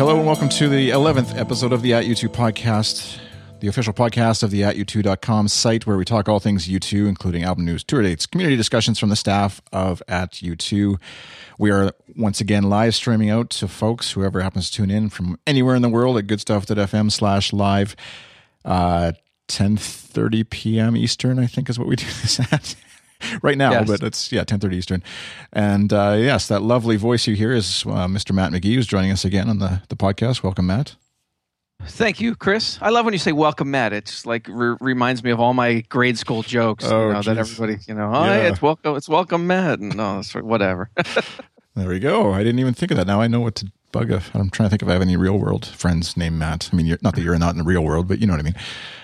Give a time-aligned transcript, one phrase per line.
[0.00, 3.18] Hello and welcome to the 11th episode of the At U2 podcast,
[3.60, 7.44] the official podcast of the at u2.com site where we talk all things U2, including
[7.44, 10.98] album news, tour dates, community discussions from the staff of At U2.
[11.58, 15.38] We are once again live streaming out to folks, whoever happens to tune in from
[15.46, 17.94] anywhere in the world at goodstuff.fm slash live.
[18.64, 19.12] Uh,
[19.48, 20.96] 10.30 p.m.
[20.96, 22.74] Eastern, I think is what we do this at.
[23.42, 23.88] right now, Yes.
[23.88, 25.02] but it's yeah, ten thirty Eastern.
[25.52, 28.32] And uh, yes, that lovely voice you hear is uh, Mr.
[28.32, 30.42] Matt McGee, who's joining us again on the the podcast.
[30.42, 30.96] Welcome, Matt.
[31.82, 32.78] Thank you, Chris.
[32.82, 35.80] I love when you say "welcome, Matt." It's like re- reminds me of all my
[35.88, 36.84] grade school jokes.
[36.84, 39.78] Oh, you know, that everybody, you know, oh, hey, it's welcome, it's welcome, Matt.
[39.78, 40.90] And no, it's whatever.
[41.76, 42.32] There we go.
[42.32, 43.06] I didn't even think of that.
[43.06, 44.10] Now I know what to bug.
[44.10, 46.68] If, I'm trying to think if I have any real world friends named Matt.
[46.72, 48.40] I mean, you're, not that you're not in the real world, but you know what
[48.40, 48.56] I mean.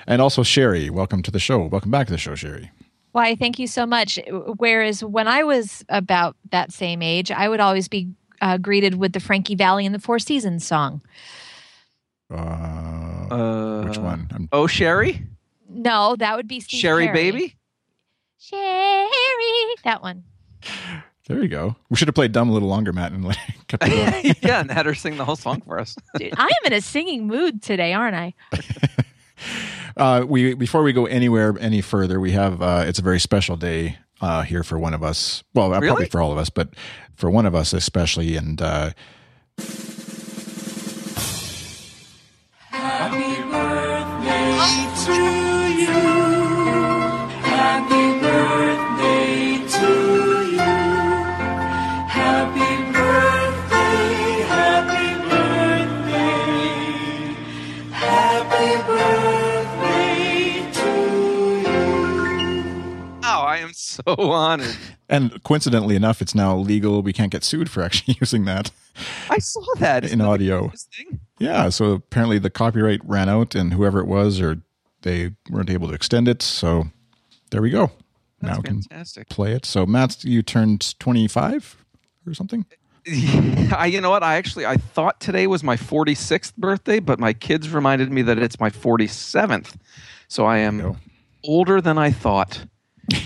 [0.06, 1.60] And also Sherry, welcome to the show.
[1.60, 2.72] Welcome back to the show, Sherry.
[3.16, 4.18] Why, thank you so much.
[4.58, 8.10] Whereas when I was about that same age, I would always be
[8.42, 11.00] uh, greeted with the Frankie Valli and the Four Seasons song.
[12.30, 14.28] Uh, Uh, which one?
[14.34, 15.22] I'm, Oh, Sherry,
[15.66, 17.14] No, that would be Steve Sherry, Perry.
[17.32, 17.56] baby.
[18.38, 19.08] Sherry,
[19.84, 20.24] that one.
[21.26, 21.74] there you go.
[21.88, 24.34] We should have played dumb a little longer, Matt, and like, kept it going.
[24.42, 25.96] yeah, and had her sing the whole song for us.
[26.18, 28.34] Dude, I am in a singing mood today, aren't I?
[29.96, 33.56] Uh, we before we go anywhere any further, we have uh, it's a very special
[33.56, 35.42] day uh, here for one of us.
[35.54, 36.68] Well, uh, probably for all of us, but
[37.14, 38.36] for one of us especially.
[38.36, 38.90] And uh,
[63.96, 64.02] so
[64.32, 64.76] honored.
[65.08, 67.02] and coincidentally enough, it's now legal.
[67.02, 68.70] We can't get sued for actually using that
[69.30, 70.72] I saw that in audio.
[71.38, 74.62] Yeah, so apparently the copyright ran out, and whoever it was, or
[75.02, 76.42] they weren't able to extend it.
[76.42, 76.84] So
[77.50, 77.90] there we go.
[78.40, 79.28] That's now we can fantastic.
[79.28, 79.64] play it.
[79.64, 81.76] So Matt, you turned twenty five
[82.26, 82.66] or something.
[83.08, 84.22] I, you know what?
[84.22, 88.36] I actually I thought today was my 46th birthday, but my kids reminded me that
[88.36, 89.76] it's my 47th.
[90.26, 90.96] So I am
[91.44, 92.66] older than I thought.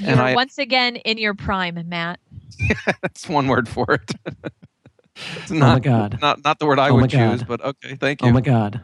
[0.05, 2.21] And You're I once again in your prime, Matt.
[3.03, 4.11] that's one word for it.
[5.37, 6.19] it's Oh not, my God.
[6.21, 8.29] Not not the word I Oh would choose, but okay, thank you.
[8.29, 8.81] Oh my god.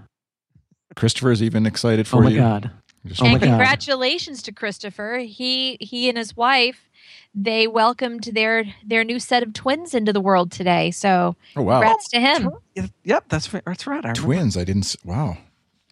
[0.95, 2.21] Christopher is even excited for you.
[2.21, 2.39] Oh my you.
[2.39, 2.71] god.
[3.07, 3.47] Just- Oh my and God.
[3.49, 5.19] congratulations to Christopher.
[5.19, 6.91] He he and his wife
[7.35, 10.91] they welcomed their their new set of twins into the world today.
[10.91, 12.51] So oh wow, congrats to him.
[13.05, 14.05] Yep, that's fa- that's right.
[14.05, 14.21] I remember.
[14.21, 14.57] twins.
[14.57, 14.97] I didn't.
[15.05, 15.39] Wow,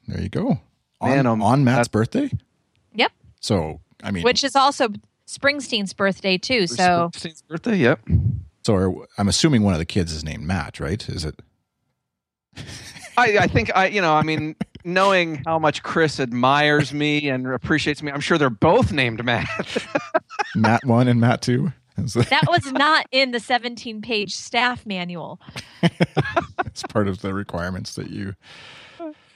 [0.09, 0.59] there you go.
[1.01, 2.31] On, Man, um, on Matt's birthday.
[2.95, 3.13] Yep.
[3.41, 4.89] So I mean, Which is also
[5.39, 6.67] Springsteen's birthday too.
[6.67, 7.77] So Springsteen's birthday.
[7.77, 8.01] Yep.
[8.65, 11.07] so are, I'm assuming one of the kids is named Matt, right?
[11.09, 11.41] Is it?
[13.17, 17.47] I, I think I, you know, I mean, knowing how much Chris admires me and
[17.47, 19.49] appreciates me, I'm sure they're both named Matt.
[20.57, 21.73] Matt one and Matt two.
[21.97, 25.41] That- that was not in the 17 page staff manual.
[26.67, 28.35] It's part of the requirements that you.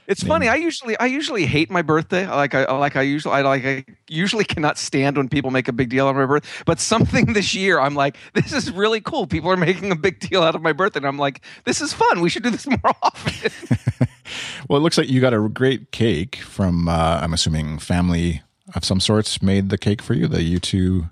[0.09, 0.49] It's funny.
[0.49, 2.27] I usually I usually hate my birthday.
[2.27, 5.73] Like I like I usually I like I usually cannot stand when people make a
[5.73, 6.49] big deal out of my birthday.
[6.65, 9.27] But something this year, I'm like, this is really cool.
[9.27, 11.93] People are making a big deal out of my birthday, and I'm like, this is
[11.93, 12.23] fun.
[12.23, 13.53] We should do this more often.
[14.69, 16.87] Well, it looks like you got a great cake from.
[16.87, 18.43] Uh, I'm assuming family
[18.75, 20.27] of some sorts made the cake for you.
[20.27, 21.09] The U two.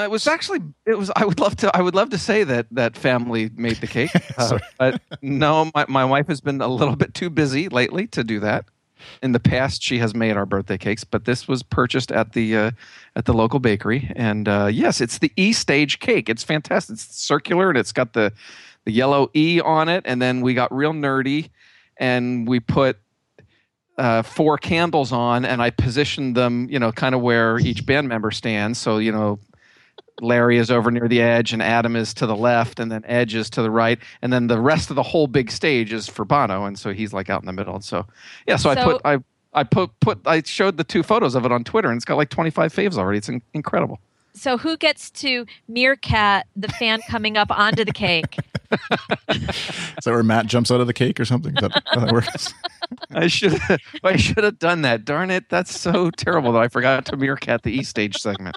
[0.00, 1.10] Uh, it was actually it was.
[1.14, 1.76] I would love to.
[1.76, 5.70] I would love to say that that family made the cake, uh, but no.
[5.74, 8.64] My my wife has been a little bit too busy lately to do that.
[9.22, 12.56] In the past, she has made our birthday cakes, but this was purchased at the
[12.56, 12.70] uh,
[13.14, 14.10] at the local bakery.
[14.16, 16.28] And uh, yes, it's the E stage cake.
[16.28, 16.94] It's fantastic.
[16.94, 18.32] It's circular and it's got the
[18.84, 20.04] the yellow E on it.
[20.06, 21.50] And then we got real nerdy,
[21.98, 22.98] and we put
[23.98, 28.08] uh, four candles on, and I positioned them, you know, kind of where each band
[28.08, 28.78] member stands.
[28.78, 29.38] So you know,
[30.20, 33.34] Larry is over near the edge, and Adam is to the left, and then Edge
[33.34, 36.24] is to the right, and then the rest of the whole big stage is for
[36.24, 37.74] Bono, and so he's like out in the middle.
[37.74, 38.06] And so,
[38.46, 39.18] yeah, so, I put I
[39.52, 42.16] I put put I showed the two photos of it on Twitter, and it's got
[42.16, 43.18] like 25 faves already.
[43.18, 43.98] It's in- incredible.
[44.32, 48.36] So who gets to meerkat the fan coming up onto the cake?
[49.28, 51.56] Is that where Matt jumps out of the cake or something?
[51.56, 52.54] Is that how that works?
[53.10, 53.58] I should
[54.04, 55.04] I should have done that.
[55.04, 58.56] Darn it, that's so terrible that I forgot to meerkat the E stage segment.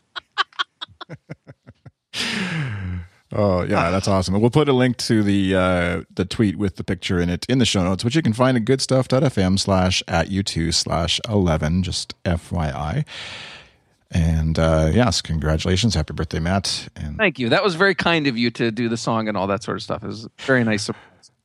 [3.36, 4.40] Oh yeah, that's awesome.
[4.40, 7.58] We'll put a link to the uh, the tweet with the picture in it in
[7.58, 12.14] the show notes, which you can find at goodstuff.fm slash at u2 slash eleven, just
[12.24, 13.06] FYI.
[14.12, 16.88] And uh, yes, congratulations, happy birthday, Matt.
[16.96, 17.50] And Thank you.
[17.50, 19.84] That was very kind of you to do the song and all that sort of
[19.84, 20.04] stuff.
[20.04, 20.92] It was very nice.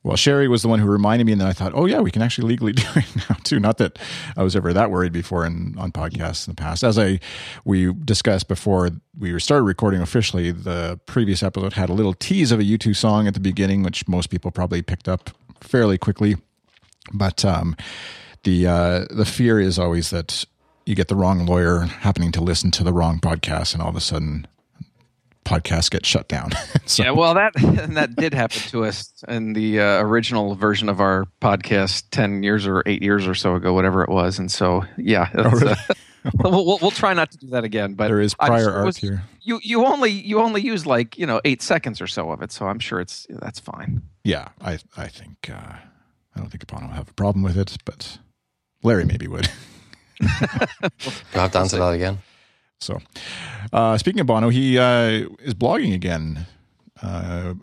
[0.09, 2.09] Well, Sherry was the one who reminded me, and then I thought, oh yeah, we
[2.09, 3.59] can actually legally do it now too.
[3.59, 3.99] Not that
[4.35, 6.83] I was ever that worried before in on podcasts in the past.
[6.83, 7.19] As I
[7.63, 8.89] we discussed before
[9.19, 13.27] we started recording officially, the previous episode had a little tease of a U2 song
[13.27, 15.29] at the beginning, which most people probably picked up
[15.61, 16.37] fairly quickly.
[17.13, 17.75] But um,
[18.45, 20.43] the uh, the fear is always that
[20.87, 23.95] you get the wrong lawyer happening to listen to the wrong podcast, and all of
[23.95, 24.47] a sudden
[25.49, 26.51] podcast get shut down.
[26.85, 27.53] so, yeah, well, that
[27.93, 32.67] that did happen to us in the uh, original version of our podcast ten years
[32.67, 34.37] or eight years or so ago, whatever it was.
[34.37, 35.71] And so, yeah, oh, really?
[35.71, 35.93] uh,
[36.43, 37.95] we'll, we'll, we'll try not to do that again.
[37.95, 39.23] But there is prior art here.
[39.41, 42.51] You you only you only use like you know eight seconds or so of it,
[42.51, 44.03] so I'm sure it's that's fine.
[44.23, 45.73] Yeah, I I think uh,
[46.35, 48.19] I don't think Bono will have a problem with it, but
[48.83, 49.49] Larry maybe would.
[50.21, 50.29] You'll
[51.33, 52.19] have to answer that again.
[52.79, 52.99] So,
[53.73, 56.45] uh, speaking of Bono, he uh, is blogging again.
[57.01, 57.55] Uh,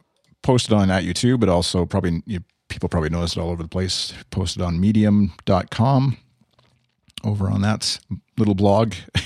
[0.42, 3.68] posted on at U2, but also probably you, people probably noticed it all over the
[3.68, 4.12] place.
[4.30, 6.16] Posted on Medium.com
[7.24, 7.98] over on that
[8.38, 8.94] little blog.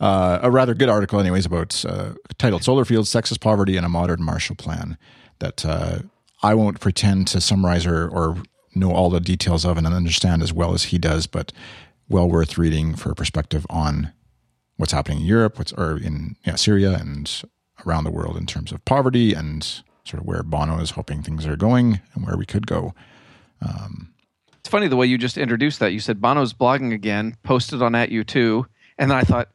[0.00, 3.88] Uh, a rather good article, anyways, about uh, titled "Solar Fields, Sexist Poverty, and a
[3.88, 4.96] Modern Marshall Plan."
[5.40, 5.98] That uh,
[6.42, 8.42] I won't pretend to summarize or, or
[8.74, 11.52] know all the details of and understand as well as he does, but
[12.08, 14.12] well worth reading for a perspective on
[14.80, 17.42] what's happening in Europe, what's or in yeah, Syria and
[17.86, 19.62] around the world in terms of poverty and
[20.04, 22.94] sort of where Bono is hoping things are going and where we could go.
[23.60, 24.12] Um,
[24.58, 25.92] it's funny the way you just introduced that.
[25.92, 28.64] You said Bono's blogging again, posted on at U2,
[28.98, 29.48] and then I thought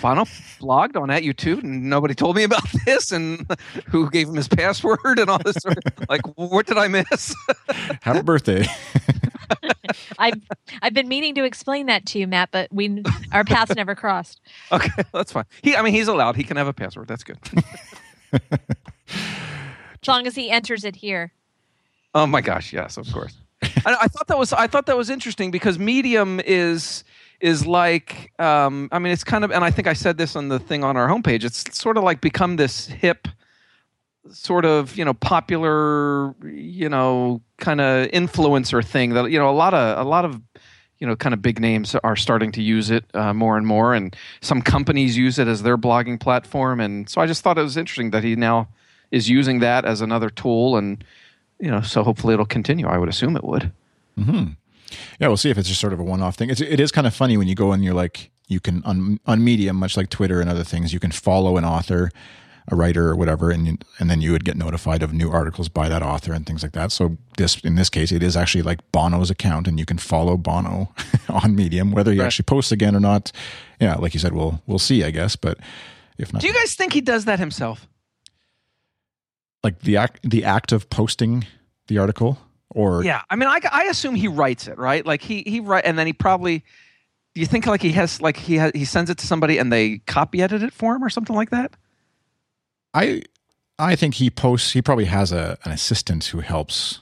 [0.00, 0.24] Bono
[0.60, 3.46] blogged on at U2, and nobody told me about this, and
[3.88, 5.56] who gave him his password and all this.
[5.56, 7.34] Sort of, like, what did I miss?
[8.02, 8.66] Happy birthday!
[10.18, 10.40] I've
[10.82, 13.02] I've been meaning to explain that to you, Matt, but we
[13.32, 14.40] our paths never crossed.
[14.72, 15.44] Okay, that's fine.
[15.62, 16.36] He, I mean, he's allowed.
[16.36, 17.08] He can have a password.
[17.08, 17.38] That's good.
[18.32, 21.32] as long as he enters it here.
[22.14, 22.72] Oh my gosh!
[22.72, 23.36] Yes, of course.
[23.62, 27.04] I, I thought that was I thought that was interesting because Medium is
[27.40, 30.48] is like um, I mean it's kind of and I think I said this on
[30.48, 31.44] the thing on our homepage.
[31.44, 33.28] It's sort of like become this hip
[34.30, 39.52] sort of you know popular you know kind of influencer thing that you know a
[39.52, 40.40] lot of a lot of
[40.98, 43.94] you know kind of big names are starting to use it uh, more and more
[43.94, 47.62] and some companies use it as their blogging platform and so i just thought it
[47.62, 48.68] was interesting that he now
[49.12, 51.04] is using that as another tool and
[51.60, 52.88] you know so hopefully it'll continue.
[52.88, 53.70] I would assume it would.
[54.18, 54.52] Mm-hmm.
[55.20, 56.50] yeah we'll see if it's just sort of a one-off thing.
[56.50, 59.20] It's, it is kind of funny when you go and you're like you can on,
[59.24, 62.10] on medium much like twitter and other things you can follow an author
[62.70, 65.88] a writer or whatever, and and then you would get notified of new articles by
[65.88, 66.92] that author and things like that.
[66.92, 70.36] So this in this case, it is actually like Bono's account, and you can follow
[70.36, 70.92] Bono
[71.28, 72.26] on Medium, whether he right.
[72.26, 73.32] actually posts again or not.
[73.80, 75.34] Yeah, like you said, we'll we'll see, I guess.
[75.36, 75.58] But
[76.18, 77.88] if not, do you guys think he does that himself?
[79.64, 81.46] Like the act the act of posting
[81.88, 82.38] the article,
[82.70, 85.04] or yeah, I mean, I I assume he writes it right.
[85.04, 86.64] Like he he write, and then he probably.
[87.34, 89.72] Do you think like he has like he has, he sends it to somebody and
[89.72, 91.72] they copy edit it for him or something like that?
[92.94, 93.22] I
[93.78, 94.72] I think he posts.
[94.72, 97.00] He probably has a an assistant who helps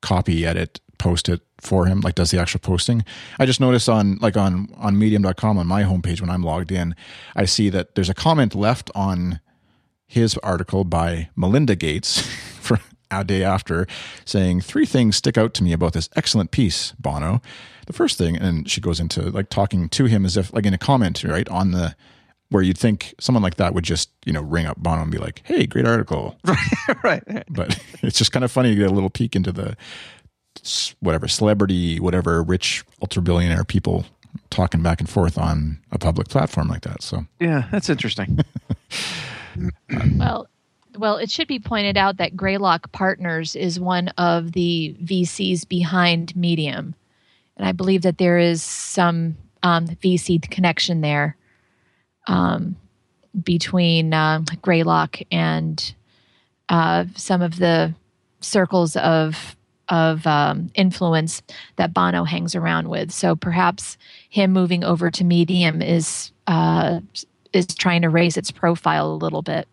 [0.00, 2.00] copy edit, post it for him.
[2.00, 3.04] Like does the actual posting.
[3.38, 6.94] I just noticed on like on on Medium.com on my homepage when I'm logged in,
[7.36, 9.40] I see that there's a comment left on
[10.06, 12.20] his article by Melinda Gates
[12.60, 12.78] for
[13.10, 13.86] a day after
[14.24, 17.40] saying three things stick out to me about this excellent piece, Bono.
[17.86, 20.74] The first thing, and she goes into like talking to him as if like in
[20.74, 21.94] a comment, right, on the
[22.52, 25.18] where you'd think someone like that would just you know ring up Bono and be
[25.18, 26.38] like, "Hey, great article,"
[27.02, 27.22] right?
[27.26, 27.44] Right.
[27.48, 29.76] But it's just kind of funny to get a little peek into the
[31.00, 34.04] whatever celebrity, whatever rich ultra billionaire people
[34.50, 37.02] talking back and forth on a public platform like that.
[37.02, 38.38] So yeah, that's interesting.
[40.16, 40.46] well,
[40.98, 46.36] well, it should be pointed out that Greylock Partners is one of the VCs behind
[46.36, 46.94] Medium,
[47.56, 51.36] and I believe that there is some um, VC connection there
[52.26, 52.76] um,
[53.42, 55.94] between uh, Greylock and
[56.68, 57.94] uh, some of the
[58.40, 59.56] circles of
[59.88, 61.42] of um, influence
[61.76, 63.10] that Bono hangs around with.
[63.12, 63.98] So perhaps
[64.30, 67.00] him moving over to Medium is uh,
[67.52, 69.68] is trying to raise its profile a little bit.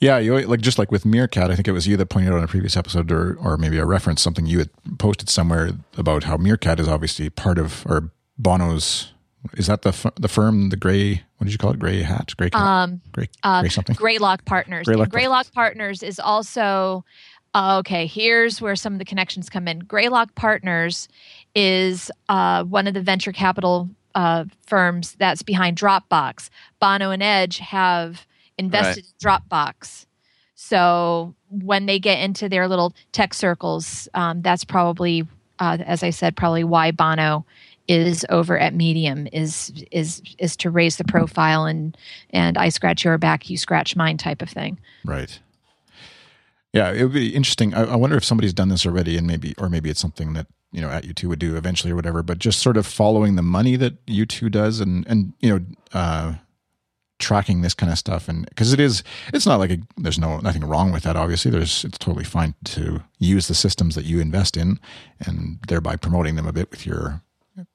[0.00, 2.38] Yeah, you like just like with Meerkat, I think it was you that pointed out
[2.38, 6.24] on a previous episode, or or maybe a reference something you had posted somewhere about
[6.24, 9.11] how Meerkat is obviously part of or Bono's
[9.54, 11.22] is that the the firm, the gray?
[11.36, 11.78] What did you call it?
[11.78, 13.96] Gray hat, gray, um, gray, uh, gray something.
[13.96, 14.86] Greylock Partners.
[14.86, 17.04] Greylock, Greylock Partners is also
[17.54, 18.06] uh, okay.
[18.06, 19.80] Here's where some of the connections come in.
[19.80, 21.08] Greylock Partners
[21.54, 26.48] is uh, one of the venture capital uh, firms that's behind Dropbox.
[26.80, 28.26] Bono and Edge have
[28.58, 29.40] invested right.
[29.40, 30.06] in Dropbox.
[30.54, 35.26] So when they get into their little tech circles, um, that's probably,
[35.58, 37.44] uh, as I said, probably why Bono
[37.92, 41.96] is over at Medium is is is to raise the profile and
[42.30, 44.78] and I scratch your back, you scratch mine type of thing.
[45.04, 45.38] Right.
[46.72, 47.74] Yeah, it would be interesting.
[47.74, 50.46] I, I wonder if somebody's done this already, and maybe, or maybe it's something that
[50.72, 52.22] you know at U2 would do eventually or whatever.
[52.22, 56.34] But just sort of following the money that U2 does, and and you know, uh,
[57.18, 59.02] tracking this kind of stuff, and because it is,
[59.34, 61.14] it's not like a, there's no nothing wrong with that.
[61.14, 64.80] Obviously, there's it's totally fine to use the systems that you invest in,
[65.20, 67.20] and thereby promoting them a bit with your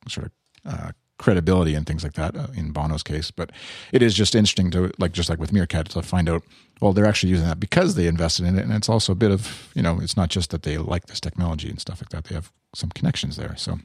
[0.08, 0.32] sort of
[0.66, 3.32] uh, credibility and things like that uh, in Bono's case.
[3.32, 3.52] But
[3.92, 6.44] it is just interesting to like just like with Meerkat to find out
[6.80, 9.32] well they're actually using that because they invested in it, and it's also a bit
[9.32, 12.26] of you know it's not just that they like this technology and stuff like that.
[12.26, 13.56] They have some connections there.
[13.58, 13.80] So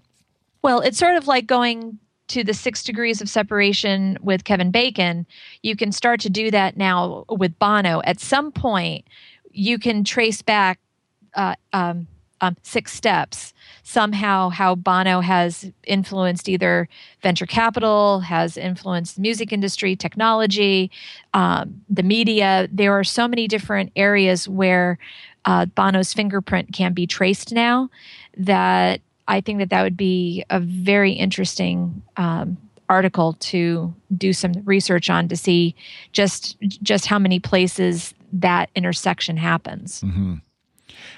[0.62, 5.26] well, it's sort of like going to the six degrees of separation with Kevin Bacon.
[5.62, 8.00] You can start to do that now with Bono.
[8.04, 9.06] At some point,
[9.50, 10.78] you can trace back
[11.34, 12.06] uh, um,
[12.40, 16.88] um, six steps somehow how Bono has influenced either
[17.22, 20.90] venture capital, has influenced the music industry, technology,
[21.34, 22.68] um, the media.
[22.72, 24.98] There are so many different areas where
[25.44, 27.90] uh, Bono's fingerprint can be traced now
[28.36, 32.56] that I think that that would be a very interesting um,
[32.88, 35.74] article to do some research on to see
[36.12, 40.02] just just how many places that intersection happens.
[40.02, 40.34] Mm-hmm.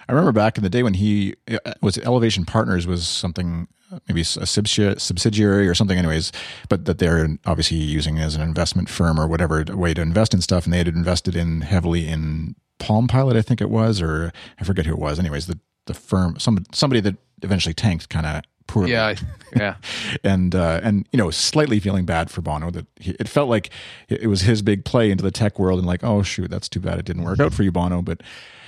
[0.09, 3.69] I remember back in the day when he uh, was Elevation Partners was something
[4.09, 6.33] maybe a subsidiary or something anyways
[6.69, 10.41] but that they're obviously using as an investment firm or whatever way to invest in
[10.41, 14.33] stuff and they had invested in heavily in palm pilot i think it was or
[14.59, 15.21] i forget who it was.
[15.21, 18.93] Anyways the the firm some somebody that eventually tanked kind of poorly.
[18.93, 19.15] Yeah
[19.57, 19.77] yeah.
[20.23, 23.71] And uh, and you know slightly feeling bad for bono that he, it felt like
[24.09, 26.81] it was his big play into the tech world and like oh shoot that's too
[26.81, 28.23] bad it didn't work out for you bono but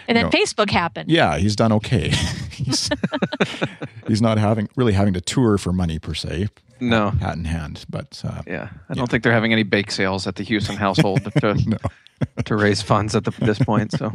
[0.09, 1.11] and then know, Facebook happened.
[1.11, 2.11] Yeah, he's done okay.
[2.51, 2.91] he's,
[4.09, 6.49] he's not having really having to tour for money per se.
[6.81, 7.85] No, hat in hand.
[7.89, 11.25] But uh, yeah, I don't think they're having any bake sales at the Hewson household
[11.41, 11.79] to no.
[12.45, 13.93] to raise funds at the, this point.
[13.93, 14.13] So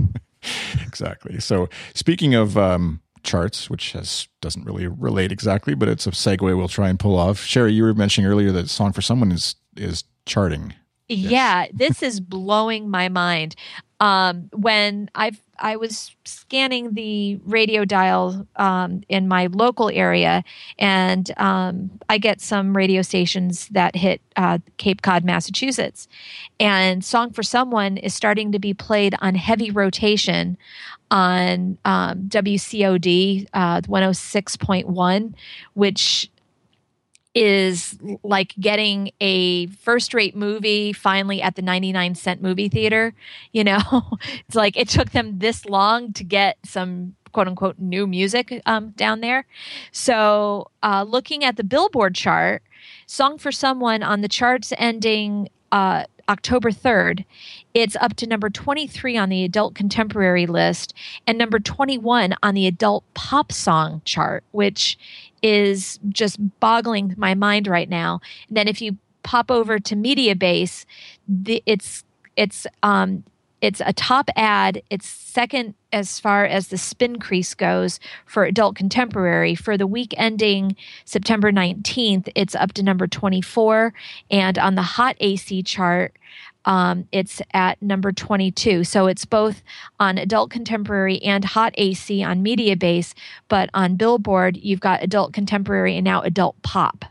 [0.82, 1.40] exactly.
[1.40, 6.42] So speaking of um, charts, which has doesn't really relate exactly, but it's a segue
[6.42, 7.40] we'll try and pull off.
[7.40, 10.74] Sherry, you were mentioning earlier that "Song for Someone" is is charting.
[11.08, 13.56] Yeah, this is blowing my mind.
[14.02, 20.44] Um, when I've I was scanning the radio dial um, in my local area,
[20.80, 26.08] and um, I get some radio stations that hit uh, Cape Cod, Massachusetts.
[26.60, 30.58] And "Song for Someone" is starting to be played on heavy rotation
[31.12, 35.34] on um, WCOD uh, 106.1,
[35.76, 36.31] which
[37.34, 43.14] is like getting a first rate movie finally at the 99 cent movie theater.
[43.52, 43.82] You know,
[44.48, 48.90] it's like it took them this long to get some quote unquote new music um,
[48.92, 49.46] down there.
[49.92, 52.64] So, uh, looking at the Billboard chart,
[53.06, 57.26] Song for Someone on the charts ending uh, October 3rd,
[57.74, 60.94] it's up to number 23 on the adult contemporary list
[61.28, 64.98] and number 21 on the adult pop song chart, which
[65.42, 68.22] is just boggling my mind right now.
[68.48, 70.86] And then if you pop over to Mediabase,
[71.28, 72.04] the, it's
[72.36, 73.24] it's um,
[73.62, 74.82] it's a top ad.
[74.90, 79.54] It's second as far as the spin crease goes for adult contemporary.
[79.54, 83.94] For the week ending September 19th, it's up to number 24.
[84.32, 86.18] And on the hot AC chart,
[86.66, 88.84] um, it's at number 22.
[88.84, 89.62] So it's both
[90.00, 93.14] on adult contemporary and hot AC on Mediabase,
[93.48, 97.06] but on Billboard, you've got adult contemporary and now adult pop.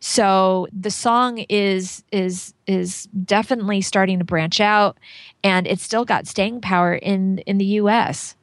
[0.00, 4.98] So the song is is is definitely starting to branch out,
[5.42, 8.36] and it's still got staying power in in the U.S.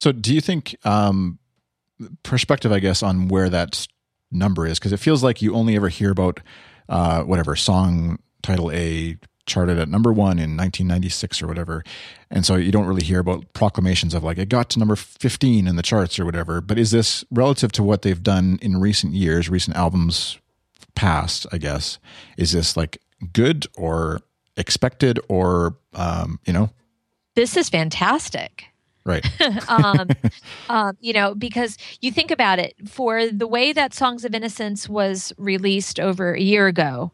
[0.00, 1.38] So do you think um,
[2.22, 3.86] perspective, I guess, on where that
[4.30, 4.78] number is?
[4.78, 6.40] Because it feels like you only ever hear about
[6.88, 9.16] uh, whatever song title A
[9.48, 11.82] charted at number one in 1996 or whatever.
[12.30, 15.66] And so you don't really hear about proclamations of like it got to number 15
[15.66, 16.60] in the charts or whatever.
[16.60, 20.38] But is this relative to what they've done in recent years, recent albums
[20.94, 21.98] past, I guess?
[22.36, 23.00] Is this like
[23.32, 24.20] good or
[24.56, 26.70] expected or, um, you know?
[27.34, 28.66] This is fantastic.
[29.04, 29.26] Right.
[29.70, 30.08] um,
[30.68, 34.86] um, you know, because you think about it, for the way that Songs of Innocence
[34.86, 37.10] was released over a year ago,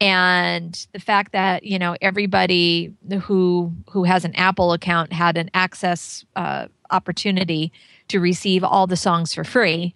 [0.00, 5.50] and the fact that you know everybody who who has an Apple account had an
[5.54, 7.72] access uh, opportunity
[8.08, 9.94] to receive all the songs for free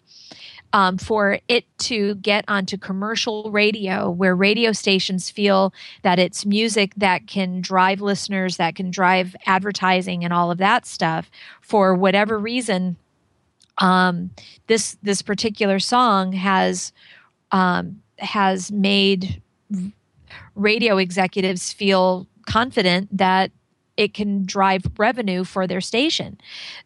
[0.72, 6.92] um, for it to get onto commercial radio, where radio stations feel that it's music
[6.96, 11.30] that can drive listeners, that can drive advertising, and all of that stuff,
[11.60, 12.96] for whatever reason,
[13.78, 14.30] um,
[14.68, 16.92] this this particular song has
[17.50, 19.42] um, has made
[20.54, 23.50] radio executives feel confident that
[23.96, 26.38] it can drive revenue for their station.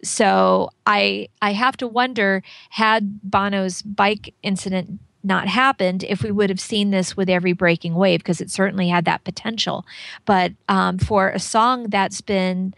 [0.03, 6.51] So I I have to wonder had Bono's bike incident not happened if we would
[6.51, 9.87] have seen this with every breaking wave because it certainly had that potential.
[10.27, 12.75] But um, for a song that's been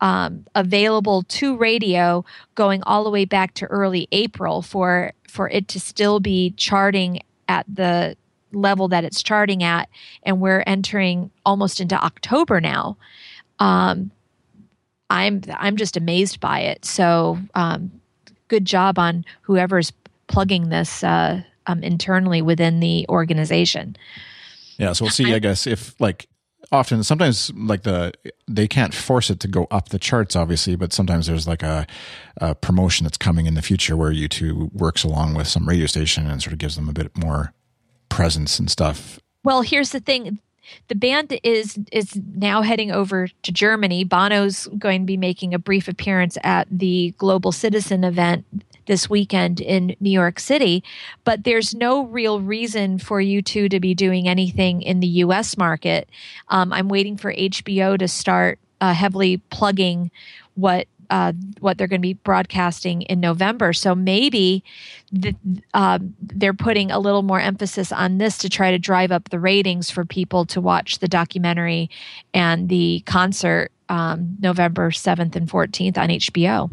[0.00, 5.68] um, available to radio going all the way back to early April for for it
[5.68, 8.16] to still be charting at the
[8.52, 9.88] level that it's charting at,
[10.22, 12.96] and we're entering almost into October now.
[13.58, 14.10] Um,
[15.10, 16.84] I'm I'm just amazed by it.
[16.84, 17.90] So um,
[18.48, 19.92] good job on whoever's
[20.26, 23.96] plugging this uh, um, internally within the organization.
[24.78, 25.32] Yeah, so we'll see.
[25.32, 26.28] I, I guess if like
[26.72, 28.12] often sometimes like the
[28.48, 31.86] they can't force it to go up the charts obviously but sometimes there's like a,
[32.38, 36.26] a, promotion that's coming in the future where U2 works along with some radio station
[36.26, 37.52] and sort of gives them a bit more
[38.12, 39.18] presence and stuff.
[39.42, 40.38] Well, here's the thing.
[40.88, 44.04] The band is is now heading over to Germany.
[44.04, 48.44] Bono's going to be making a brief appearance at the Global Citizen event
[48.86, 50.82] this weekend in New York City,
[51.24, 56.08] but there's no real reason for U2 to be doing anything in the US market.
[56.48, 60.10] Um, I'm waiting for HBO to start uh, heavily plugging
[60.54, 63.74] what uh, what they're going to be broadcasting in November.
[63.74, 64.64] So maybe
[65.12, 65.36] the,
[65.74, 69.38] uh, they're putting a little more emphasis on this to try to drive up the
[69.38, 71.90] ratings for people to watch the documentary
[72.32, 76.70] and the concert um, November 7th and 14th on HBO.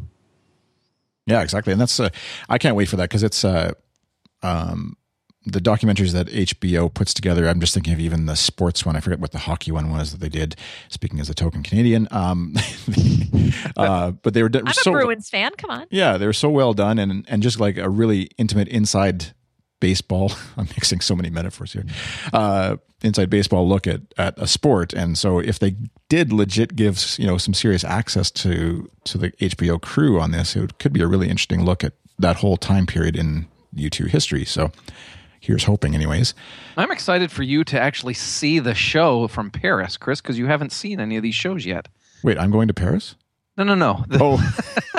[1.25, 1.73] Yeah, exactly.
[1.73, 2.07] And that's, uh,
[2.47, 3.73] I can't wait for that because it's, uh,
[4.41, 4.95] um,
[5.51, 8.95] the documentaries that HBO puts together, I'm just thinking of even the sports one.
[8.95, 10.55] I forget what the hockey one was that they did.
[10.89, 12.55] Speaking as a token Canadian, um,
[13.77, 14.49] uh, but they were.
[14.53, 15.51] I'm so, a Bruins fan.
[15.57, 15.87] Come on.
[15.89, 19.33] Yeah, they were so well done and and just like a really intimate inside
[19.79, 20.31] baseball.
[20.57, 21.85] I'm mixing so many metaphors here.
[22.33, 25.75] Uh, inside baseball look at at a sport, and so if they
[26.09, 30.55] did legit give you know some serious access to to the HBO crew on this,
[30.55, 34.45] it could be a really interesting look at that whole time period in U2 history.
[34.45, 34.71] So
[35.39, 36.33] here's hoping, anyways.
[36.77, 40.71] I'm excited for you to actually see the show from Paris, Chris, because you haven't
[40.71, 41.87] seen any of these shows yet.
[42.23, 43.15] Wait, I'm going to Paris?
[43.57, 44.05] No, no, no.
[44.07, 44.98] The, oh.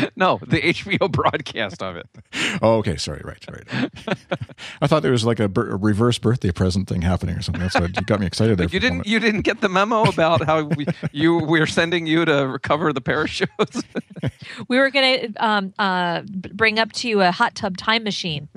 [0.16, 2.06] no, the HBO broadcast of it.
[2.60, 2.96] Oh, okay.
[2.96, 3.20] Sorry.
[3.24, 3.44] Right.
[3.50, 3.88] Right.
[4.82, 7.62] I thought there was like a, a, reverse birthday present thing happening or something.
[7.62, 8.68] That's what you got me excited there.
[8.68, 9.06] you didn't.
[9.06, 13.00] You didn't get the memo about how we, you we're sending you to recover the
[13.00, 13.82] Paris shows.
[14.68, 18.48] we were going to um, uh, bring up to you a hot tub time machine.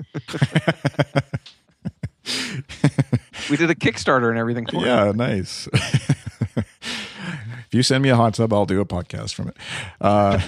[3.50, 4.86] we did a Kickstarter and everything for it.
[4.86, 5.16] yeah, it.
[5.16, 5.68] nice
[7.66, 9.56] if you send me a hot tub, I'll do a podcast from it.
[10.00, 10.40] Uh,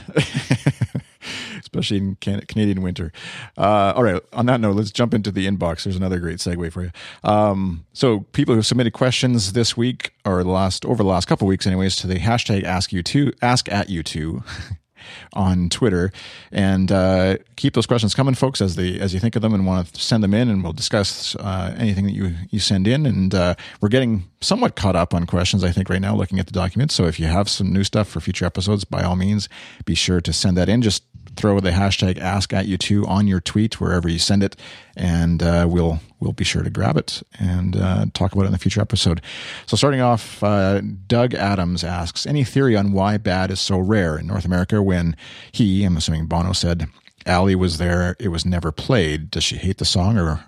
[1.68, 3.12] especially in can- Canadian winter.
[3.56, 4.22] Uh, all right.
[4.32, 5.84] On that note, let's jump into the inbox.
[5.84, 6.90] There's another great segue for you.
[7.24, 11.46] Um, so, people who submitted questions this week or the last over the last couple
[11.46, 14.42] weeks, anyways, to the hashtag ask you to ask at U2,
[15.32, 16.12] on Twitter,
[16.52, 19.66] and uh, keep those questions coming, folks, as they as you think of them and
[19.66, 23.06] want to send them in, and we'll discuss uh, anything that you you send in.
[23.06, 26.46] And uh, we're getting somewhat caught up on questions, I think, right now, looking at
[26.46, 26.94] the documents.
[26.94, 29.48] So if you have some new stuff for future episodes, by all means,
[29.84, 30.82] be sure to send that in.
[30.82, 31.04] Just
[31.38, 34.56] throw the hashtag ask at U2 on your tweet wherever you send it
[34.96, 38.52] and uh, we'll we'll be sure to grab it and uh, talk about it in
[38.52, 39.22] the future episode.
[39.66, 44.18] So starting off uh, doug adams asks any theory on why bad is so rare
[44.18, 45.16] in north america when
[45.52, 46.88] he i'm assuming bono said
[47.26, 49.30] ali was there it was never played?
[49.30, 50.44] Does she hate the song or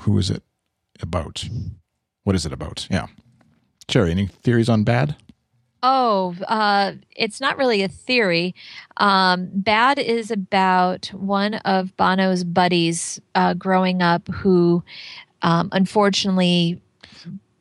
[0.00, 0.42] who is it
[1.00, 1.48] about?
[2.24, 2.86] What is it about?
[2.90, 3.06] Yeah.
[3.88, 5.16] Sherry, any theories on bad
[5.86, 8.54] Oh, uh, it's not really a theory.
[8.96, 14.82] Um, Bad is about one of Bono's buddies uh, growing up who
[15.42, 16.80] um, unfortunately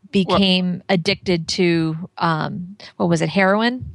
[0.09, 3.93] became well, addicted to, um, what was it, heroin?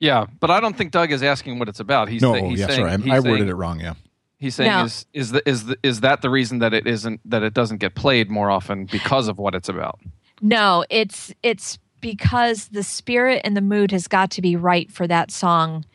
[0.00, 2.08] Yeah, but I don't think Doug is asking what it's about.
[2.08, 3.78] He's no, he's yeah, saying, sorry, I, I worded it wrong.
[3.78, 3.94] Yeah,
[4.38, 4.84] he's saying no.
[4.86, 7.78] is is the, is the, is that the reason that it isn't that it doesn't
[7.78, 10.00] get played more often because of what it's about?
[10.42, 15.06] No, it's it's because the spirit and the mood has got to be right for
[15.06, 15.86] that song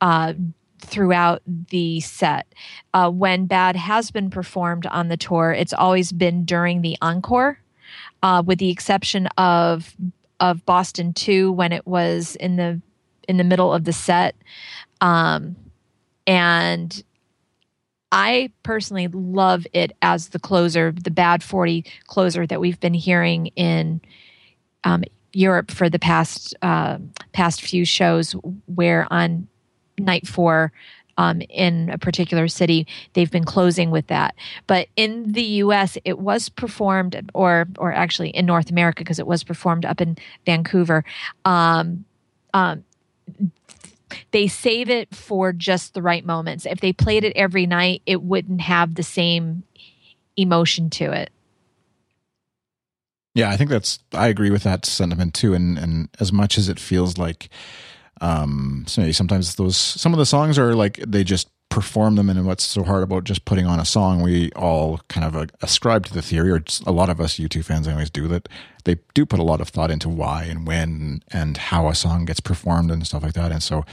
[0.00, 0.32] uh,
[0.78, 2.46] throughout the set.
[2.94, 7.60] Uh, when Bad has been performed on the tour, it's always been during the encore,
[8.22, 9.94] uh, with the exception of
[10.40, 12.80] of Boston Two when it was in the
[13.28, 14.36] in the middle of the set,
[15.02, 15.56] um,
[16.26, 17.04] and
[18.10, 23.48] I personally love it as the closer, the bad 40 closer that we've been hearing
[23.48, 24.00] in
[24.84, 26.98] um, Europe for the past uh,
[27.32, 28.32] past few shows,
[28.66, 29.46] where on
[29.98, 30.72] night four
[31.18, 34.34] um, in a particular city, they've been closing with that.
[34.66, 39.26] But in the U.S., it was performed, or or actually in North America, because it
[39.26, 40.16] was performed up in
[40.46, 41.04] Vancouver.
[41.44, 42.04] Um,
[42.54, 42.84] um,
[44.32, 46.66] they save it for just the right moments.
[46.66, 49.62] If they played it every night, it wouldn't have the same
[50.36, 51.30] emotion to it.
[53.34, 55.54] Yeah, I think that's I agree with that sentiment too.
[55.54, 57.48] And and as much as it feels like
[58.20, 62.46] um so sometimes those some of the songs are like they just perform them and
[62.46, 66.04] what's so hard about just putting on a song we all kind of uh, ascribe
[66.04, 68.48] to the theory or a lot of us u2 fans anyways do that
[68.84, 72.24] they do put a lot of thought into why and when and how a song
[72.24, 73.84] gets performed and stuff like that and so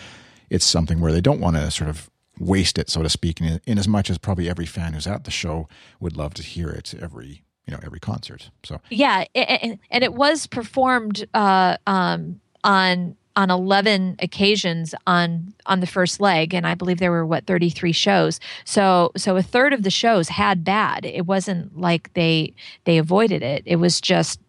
[0.50, 3.62] it's something where they don't want to sort of waste it so to speak in,
[3.68, 5.70] in as much as probably every fan who's at the show
[6.00, 8.50] would love to hear it every you know every concert.
[8.64, 15.80] So yeah and, and it was performed uh, um, on on 11 occasions on on
[15.80, 18.40] the first leg and i believe there were what 33 shows.
[18.66, 21.06] So so a third of the shows had bad.
[21.06, 22.54] It wasn't like they
[22.86, 23.64] they avoided it.
[23.66, 24.40] It was just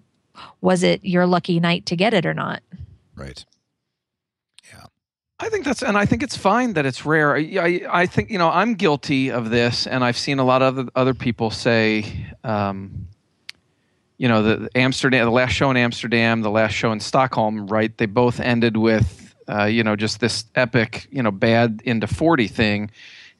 [0.60, 2.62] was it your lucky night to get it or not?
[3.14, 3.44] Right
[5.40, 7.36] I think that's, and I think it's fine that it's rare.
[7.36, 10.62] I, I, I, think, you know, I'm guilty of this, and I've seen a lot
[10.62, 13.06] of other, people say, um,
[14.16, 17.96] you know, the Amsterdam, the last show in Amsterdam, the last show in Stockholm, right?
[17.96, 22.48] They both ended with, uh, you know, just this epic, you know, bad into 40
[22.48, 22.90] thing.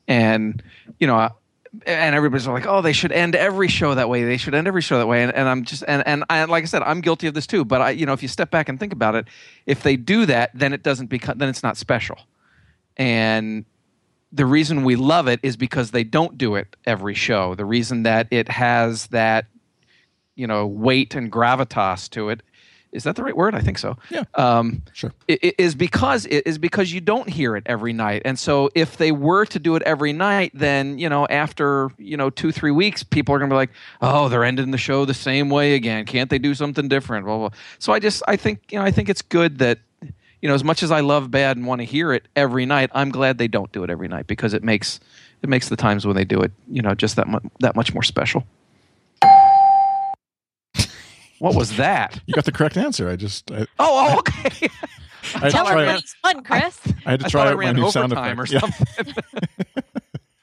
[0.06, 0.62] And,
[1.00, 1.30] you know,
[1.86, 4.24] and everybody's like, oh, they should end every show that way.
[4.24, 5.22] They should end every show that way.
[5.22, 7.64] And, and I'm just, and, and I, like I said, I'm guilty of this too.
[7.64, 9.26] But I, you know, if you step back and think about it,
[9.66, 12.18] if they do that, then it doesn't become, then it's not special.
[12.96, 13.64] And
[14.32, 17.54] the reason we love it is because they don't do it every show.
[17.54, 19.46] The reason that it has that,
[20.34, 22.42] you know, weight and gravitas to it
[22.92, 23.54] is that the right word?
[23.54, 23.96] I think so.
[24.10, 24.24] Yeah.
[24.34, 25.12] Um, sure.
[25.26, 28.96] It, is because it is because you don't hear it every night, and so if
[28.96, 32.70] they were to do it every night, then you know after you know two three
[32.70, 33.70] weeks, people are going to be like,
[34.00, 36.06] oh, they're ending the show the same way again.
[36.06, 37.26] Can't they do something different?
[37.26, 37.50] Blah, blah.
[37.78, 39.80] So I just I think you know I think it's good that
[40.40, 42.90] you know as much as I love bad and want to hear it every night,
[42.94, 44.98] I'm glad they don't do it every night because it makes
[45.42, 47.92] it makes the times when they do it you know just that mu- that much
[47.92, 48.46] more special.
[51.38, 52.20] What was that?
[52.26, 53.08] You got the correct answer.
[53.08, 53.50] I just.
[53.50, 54.68] I, oh, oh, okay.
[55.34, 56.80] I, I Tell everybody it's fun, Chris.
[56.86, 58.38] I, I had to try out my new sound effect.
[58.38, 59.14] Or something.
[59.76, 59.82] Yeah.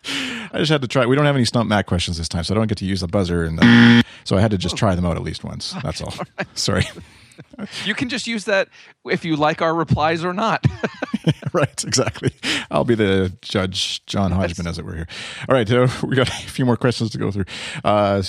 [0.53, 1.05] I just had to try.
[1.05, 3.01] We don't have any Stump Mac questions this time, so I don't get to use
[3.01, 5.73] the buzzer, and the, so I had to just try them out at least once.
[5.83, 6.13] That's all.
[6.53, 6.85] Sorry.
[7.85, 8.69] You can just use that
[9.05, 10.65] if you like our replies or not.
[11.53, 12.31] right, exactly.
[12.69, 15.07] I'll be the judge, John Hodgman, as it were here.
[15.47, 17.45] All right, uh, we got a few more questions to go through.
[17.83, 18.21] Uh,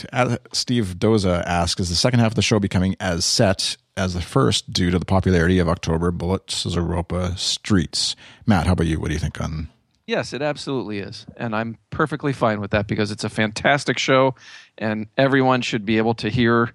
[0.53, 4.23] Steve Doza asks Is the second half of the show becoming as set as the
[4.23, 8.17] first due to the popularity of October Bullets Zooropa Streets?
[8.47, 9.01] Matt, how about you?
[9.01, 9.69] What do you think on
[10.07, 11.27] Yes, it absolutely is.
[11.37, 14.37] And I'm perfectly fine with that because it's a fantastic show
[14.79, 16.73] and everyone should be able to hear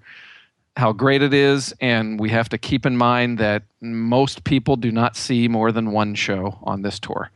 [0.78, 1.74] how great it is.
[1.82, 5.92] And we have to keep in mind that most people do not see more than
[5.92, 7.30] one show on this tour.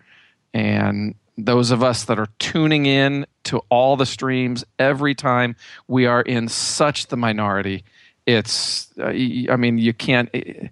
[0.53, 5.55] And those of us that are tuning in to all the streams every time,
[5.87, 7.83] we are in such the minority.
[8.25, 10.29] It's, uh, I mean, you can't.
[10.33, 10.69] Eh,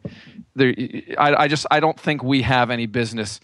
[0.55, 0.73] there,
[1.17, 3.39] I, I just, I don't think we have any business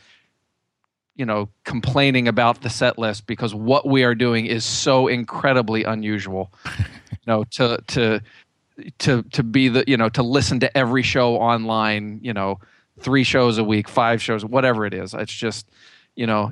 [1.16, 5.84] you know complaining about the set list because what we are doing is so incredibly
[5.84, 6.50] unusual
[7.12, 8.22] you know to to
[9.00, 12.60] to to be the you know to listen to every show online you know
[13.00, 15.14] three shows a week five shows whatever it is.
[15.14, 15.70] It's just
[16.16, 16.52] you know.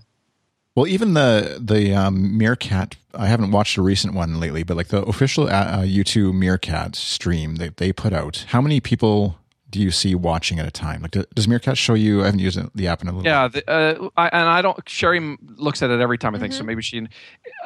[0.75, 4.89] Well even the the um, meerkat i haven't watched a recent one lately but like
[4.89, 9.91] the official uh, u2 meerkat stream that they put out how many people do you
[9.91, 11.01] see watching at a time?
[11.01, 12.21] Like, does Meerkat show you?
[12.21, 13.25] I haven't used the app in a little.
[13.25, 14.87] Yeah, the, uh, I, and I don't.
[14.87, 16.35] Sherry looks at it every time.
[16.35, 16.59] I think mm-hmm.
[16.59, 16.65] so.
[16.65, 17.07] Maybe she.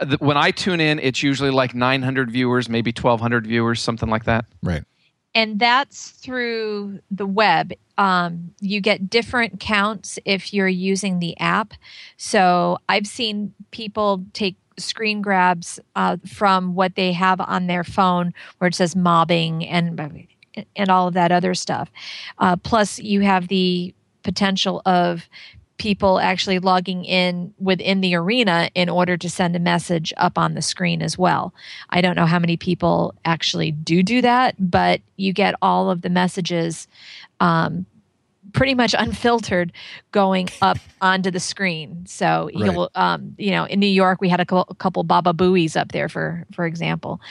[0.02, 4.26] The, when I tune in, it's usually like 900 viewers, maybe 1,200 viewers, something like
[4.26, 4.46] that.
[4.64, 4.84] Right.
[5.34, 7.72] And that's through the web.
[7.98, 11.74] Um, you get different counts if you're using the app.
[12.18, 18.34] So I've seen people take screen grabs uh, from what they have on their phone
[18.58, 19.96] where it says mobbing and
[20.76, 21.92] and all of that other stuff.
[22.38, 23.94] Uh, plus, you have the
[24.24, 25.28] potential of
[25.82, 30.54] people actually logging in within the arena in order to send a message up on
[30.54, 31.56] the screen as well.
[31.90, 36.02] I don't know how many people actually do do that, but you get all of
[36.02, 36.88] the messages
[37.40, 37.88] um,
[38.54, 39.72] pretty much unfiltered
[40.12, 42.06] going up onto the screen.
[42.06, 42.66] So Right.
[42.66, 45.76] you'll, um, you know, in New York we had a, cou- a couple Baba Booeys
[45.76, 47.22] up there for for example,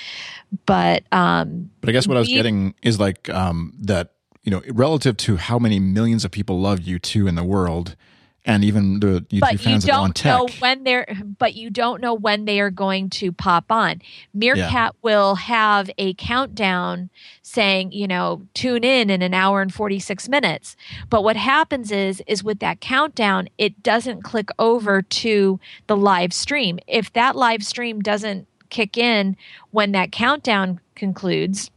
[0.67, 4.63] but um, But I guess what I was getting is like um, that, you know,
[4.73, 7.97] relative to how many millions of people love U2 in the world,
[8.45, 10.61] and even the U2 but you fans that are on don't know tech.
[10.61, 11.07] when they're
[11.39, 14.01] but you don't know when they are going to pop on.
[14.33, 17.11] Meerkat will have a countdown
[17.43, 20.77] saying you know tune in in an hour and 46 minutes.
[21.09, 26.33] But what happens is is with that countdown it doesn't click over to the live
[26.33, 26.79] stream.
[26.87, 29.37] If that live stream doesn't kick in
[29.73, 31.71] when that countdown concludes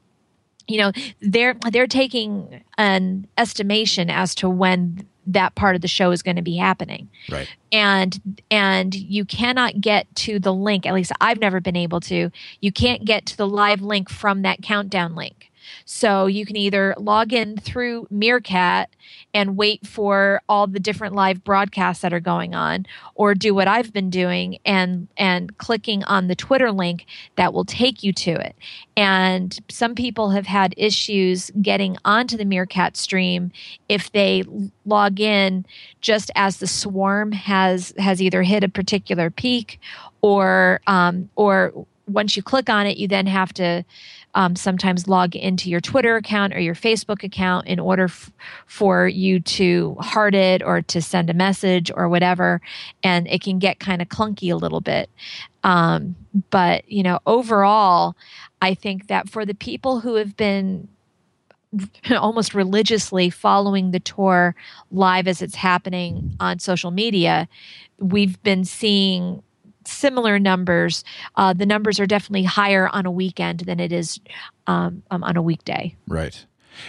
[0.67, 6.11] you know they're they're taking an estimation as to when that part of the show
[6.11, 7.47] is going to be happening right.
[7.71, 8.19] and
[8.51, 12.71] and you cannot get to the link at least i've never been able to you
[12.71, 15.51] can't get to the live link from that countdown link
[15.85, 18.89] so you can either log in through meerkat
[19.33, 23.67] and wait for all the different live broadcasts that are going on or do what
[23.67, 28.31] i've been doing and and clicking on the twitter link that will take you to
[28.31, 28.55] it.
[28.95, 33.51] And some people have had issues getting onto the meerkat stream
[33.89, 34.43] if they
[34.85, 35.65] log in
[36.01, 39.79] just as the swarm has has either hit a particular peak
[40.21, 43.83] or um, or once you click on it you then have to
[44.35, 48.31] um, sometimes log into your twitter account or your facebook account in order f-
[48.65, 52.61] for you to heart it or to send a message or whatever.
[53.03, 55.09] And it can get kind of clunky a little bit.
[55.63, 56.15] Um,
[56.49, 58.15] but you know overall
[58.61, 60.87] i think that for the people who have been
[62.17, 64.55] almost religiously following the tour
[64.91, 67.47] live as it's happening on social media,
[67.97, 69.41] we've been seeing
[69.87, 71.03] similar numbers.
[71.35, 74.19] Uh, the numbers are definitely higher on a weekend than it is
[74.67, 75.95] um, um, on a weekday.
[76.07, 76.45] Right.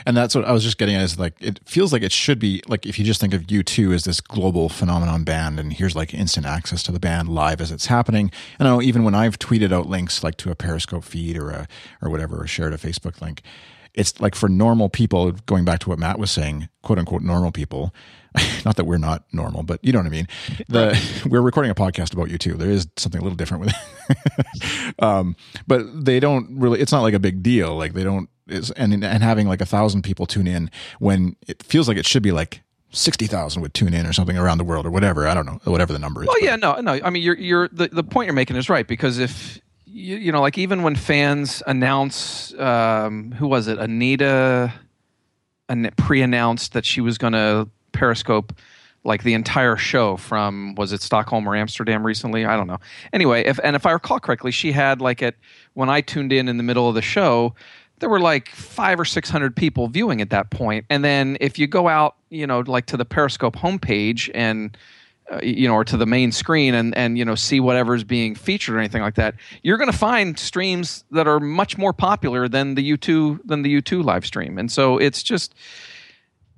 [0.06, 2.38] And that's what I was just getting at is like, it feels like it should
[2.38, 5.94] be like if you just think of U2 as this global phenomenon band, and here's
[5.94, 8.30] like instant access to the band live as it's happening.
[8.58, 11.50] And I know even when I've tweeted out links like to a Periscope feed or
[11.50, 11.68] a,
[12.00, 13.42] or whatever, or shared a Facebook link,
[13.94, 17.52] it's like for normal people, going back to what Matt was saying, quote unquote, normal
[17.52, 17.94] people.
[18.64, 20.26] Not that we're not normal, but you know what I mean.
[20.68, 22.58] The we're recording a podcast about U2.
[22.58, 23.74] There is something a little different with
[24.10, 24.94] it.
[25.02, 25.36] um,
[25.68, 26.80] but they don't really.
[26.80, 27.76] It's not like a big deal.
[27.76, 28.28] Like they don't.
[28.48, 32.06] Is and and having like a thousand people tune in when it feels like it
[32.06, 35.26] should be like sixty thousand would tune in or something around the world or whatever.
[35.28, 36.26] I don't know, whatever the number is.
[36.26, 36.98] Well, But- yeah, no, no.
[37.04, 39.60] I mean, you're you're the, the point you're making is right because if
[39.94, 44.72] you, you know, like even when fans announce, um, who was it, Anita,
[45.68, 48.52] an- pre-announced that she was going to Periscope
[49.04, 52.44] like the entire show from was it Stockholm or Amsterdam recently?
[52.44, 52.80] I don't know.
[53.12, 55.36] Anyway, if and if I recall correctly, she had like at
[55.74, 57.54] when I tuned in in the middle of the show,
[58.00, 60.86] there were like five or six hundred people viewing at that point.
[60.90, 64.76] And then if you go out, you know, like to the Periscope homepage and
[65.32, 68.34] uh, you know, or to the main screen and and you know see whatever's being
[68.34, 72.48] featured or anything like that, you're going to find streams that are much more popular
[72.48, 74.58] than the U2 than the U2 live stream.
[74.58, 75.54] And so it's just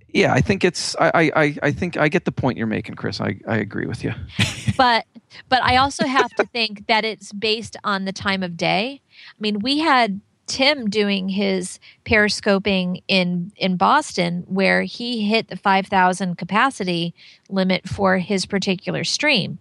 [0.09, 2.94] yeah, I think it's I I I- I think I get the point you're making,
[2.94, 3.20] Chris.
[3.20, 4.12] I I agree with you.
[4.76, 5.05] but
[5.48, 9.00] but I also have to think that it's based on the time of day.
[9.29, 15.56] I mean, we had Tim doing his periscoping in in Boston where he hit the
[15.56, 17.14] 5000 capacity
[17.48, 19.59] limit for his particular stream.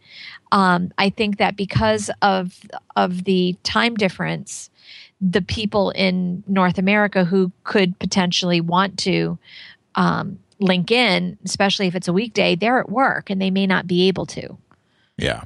[0.52, 2.60] Um, I think that because of
[2.96, 4.70] of the time difference,
[5.20, 9.38] the people in North America who could potentially want to
[9.96, 13.88] um, link in, especially if it's a weekday, they're at work and they may not
[13.88, 14.58] be able to.
[15.18, 15.44] Yeah,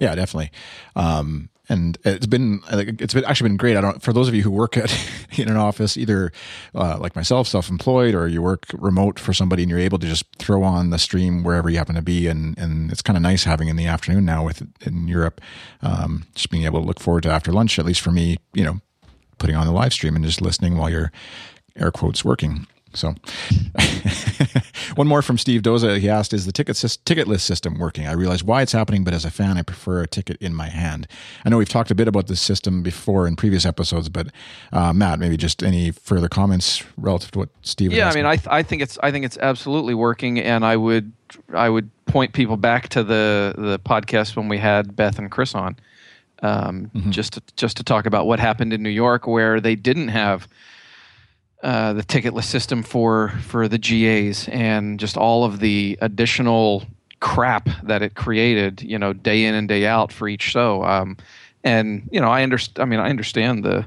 [0.00, 0.52] yeah, definitely.
[0.96, 3.76] Um, and it's been like it's been actually been great.
[3.76, 4.92] I don't for those of you who work at
[5.38, 6.32] in an office, either
[6.74, 10.24] uh, like myself, self-employed, or you work remote for somebody, and you're able to just
[10.36, 13.44] throw on the stream wherever you happen to be, and and it's kind of nice
[13.44, 15.40] having in the afternoon now with in Europe,
[15.82, 17.78] um, just being able to look forward to after lunch.
[17.78, 18.80] At least for me, you know,
[19.38, 21.12] putting on the live stream and just listening while you're
[21.76, 22.66] air quotes working.
[22.94, 23.14] So,
[24.94, 25.98] one more from Steve Doza.
[25.98, 28.06] He asked, "Is the ticket sys- ticketless system working?
[28.06, 30.68] I realize why it's happening, but as a fan, I prefer a ticket in my
[30.68, 31.06] hand."
[31.44, 34.28] I know we've talked a bit about this system before in previous episodes, but
[34.72, 37.92] uh, Matt, maybe just any further comments relative to what Steve?
[37.92, 40.76] Yeah, I mean, I th- I think it's I think it's absolutely working, and I
[40.76, 41.12] would
[41.54, 45.54] I would point people back to the the podcast when we had Beth and Chris
[45.54, 45.76] on,
[46.42, 50.08] um, just to, just to talk about what happened in New York, where they didn't
[50.08, 50.48] have
[51.62, 56.84] uh, the ticketless system for for the GAs, and just all of the additional
[57.20, 60.84] crap that it created, you know, day in and day out for each show.
[60.84, 61.16] Um,
[61.64, 62.82] and you know, I understand.
[62.82, 63.86] I mean, I understand the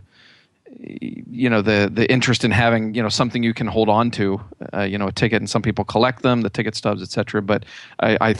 [0.79, 4.41] you know the the interest in having you know something you can hold on to,
[4.73, 7.41] uh, you know, a ticket, and some people collect them, the ticket stubs, etc.
[7.41, 7.65] But
[7.99, 8.35] I, I,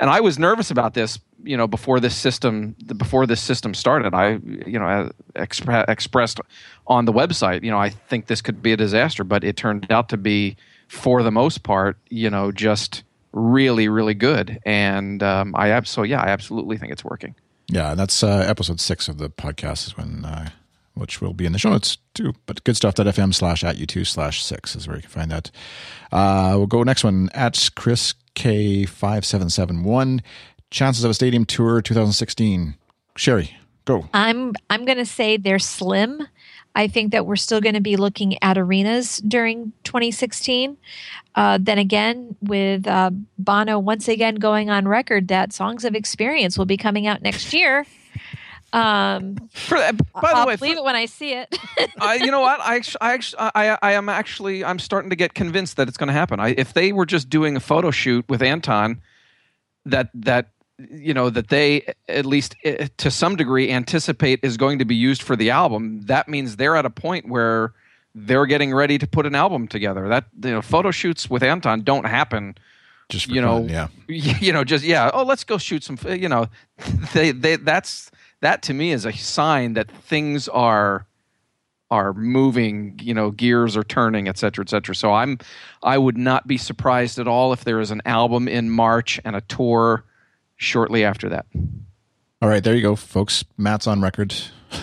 [0.00, 4.14] and I was nervous about this, you know, before this system before this system started.
[4.14, 6.40] I, you know, expre- expressed
[6.86, 9.90] on the website, you know, I think this could be a disaster, but it turned
[9.90, 10.56] out to be,
[10.88, 13.02] for the most part, you know, just
[13.32, 17.34] really really good, and um, I ab- so yeah, I absolutely think it's working.
[17.68, 20.24] Yeah, and that's uh, episode six of the podcast is when.
[20.24, 20.50] Uh
[20.94, 22.34] which will be in the show notes too.
[22.46, 25.50] But goodstuff.fm slash at U2 slash six is where you can find that.
[26.10, 30.20] Uh, we'll go next one at Chris K5771.
[30.72, 32.74] Chances of a stadium tour 2016.
[33.14, 33.54] Sherry,
[33.84, 34.08] go.
[34.14, 36.26] I'm I'm going to say they're slim.
[36.74, 40.78] I think that we're still going to be looking at arenas during 2016.
[41.34, 46.56] Uh, then again, with uh, Bono once again going on record that Songs of Experience
[46.56, 47.84] will be coming out next year.
[48.72, 51.54] Um, for, by I'll the way, believe for, it when I see it.
[52.00, 52.58] I, you know what?
[52.62, 56.14] I, I, I, I am actually, I'm starting to get convinced that it's going to
[56.14, 56.40] happen.
[56.40, 59.02] I, if they were just doing a photo shoot with Anton,
[59.84, 60.48] that that
[60.90, 64.94] you know that they at least eh, to some degree anticipate is going to be
[64.94, 67.72] used for the album, that means they're at a point where
[68.14, 70.08] they're getting ready to put an album together.
[70.08, 72.56] That you know, photo shoots with Anton don't happen
[73.08, 73.88] just you know, fun, yeah.
[74.40, 75.10] You know, just yeah.
[75.12, 75.98] Oh, let's go shoot some.
[76.08, 76.46] You know,
[77.14, 81.06] they they that's that to me is a sign that things are
[81.90, 85.36] are moving you know gears are turning et cetera et cetera so i'm
[85.82, 89.36] i would not be surprised at all if there is an album in march and
[89.36, 90.02] a tour
[90.62, 91.46] shortly after that
[92.40, 94.34] all right there you go folks matt's on record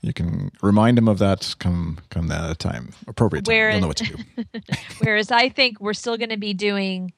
[0.00, 3.54] you can remind him of that come come that time appropriate time.
[3.54, 4.16] Whereas, you'll know what to do
[5.02, 7.12] whereas i think we're still going to be doing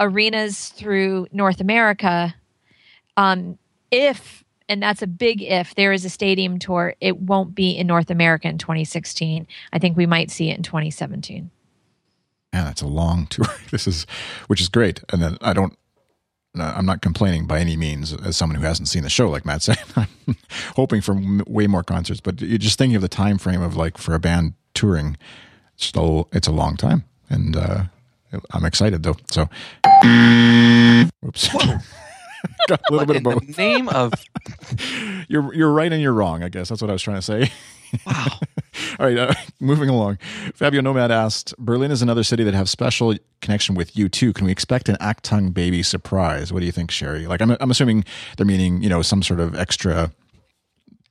[0.00, 2.34] arenas through north america
[3.18, 3.58] um,
[3.90, 7.88] if, and that's a big if, there is a stadium tour, it won't be in
[7.88, 9.46] North America in 2016.
[9.72, 11.50] I think we might see it in 2017.
[12.52, 13.46] Yeah, that's a long tour.
[13.70, 14.06] This is,
[14.46, 15.02] which is great.
[15.12, 15.76] And then I don't,
[16.58, 19.62] I'm not complaining by any means as someone who hasn't seen the show, like Matt
[19.68, 19.78] said.
[19.96, 20.08] I'm
[20.76, 23.98] hoping for way more concerts, but you're just thinking of the time frame of like
[23.98, 25.16] for a band touring.
[25.76, 27.84] Still, it's a long time, and uh,
[28.50, 29.16] I'm excited though.
[29.30, 29.48] So,
[31.24, 31.48] oops.
[32.68, 33.46] Got a little what bit of both.
[33.56, 34.12] the name of
[35.28, 36.42] you're you're right and you're wrong.
[36.42, 37.50] I guess that's what I was trying to say.
[38.06, 38.26] wow.
[39.00, 40.18] All right, uh, moving along.
[40.54, 44.34] Fabio Nomad asked, "Berlin is another city that have special connection with U2.
[44.34, 46.52] Can we expect an Achtung Baby surprise?
[46.52, 47.26] What do you think, Sherry?
[47.26, 48.04] Like, I'm I'm assuming
[48.36, 50.12] they're meaning you know some sort of extra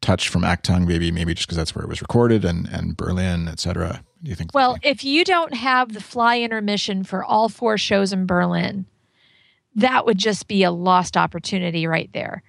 [0.01, 3.47] touch from Achtung Baby, maybe just because that's where it was recorded and and Berlin,
[3.47, 4.03] etc.
[4.23, 4.53] Do you think?
[4.53, 8.85] Well, if you don't have the fly intermission for all four shows in Berlin,
[9.77, 12.43] that would just be a lost opportunity right there.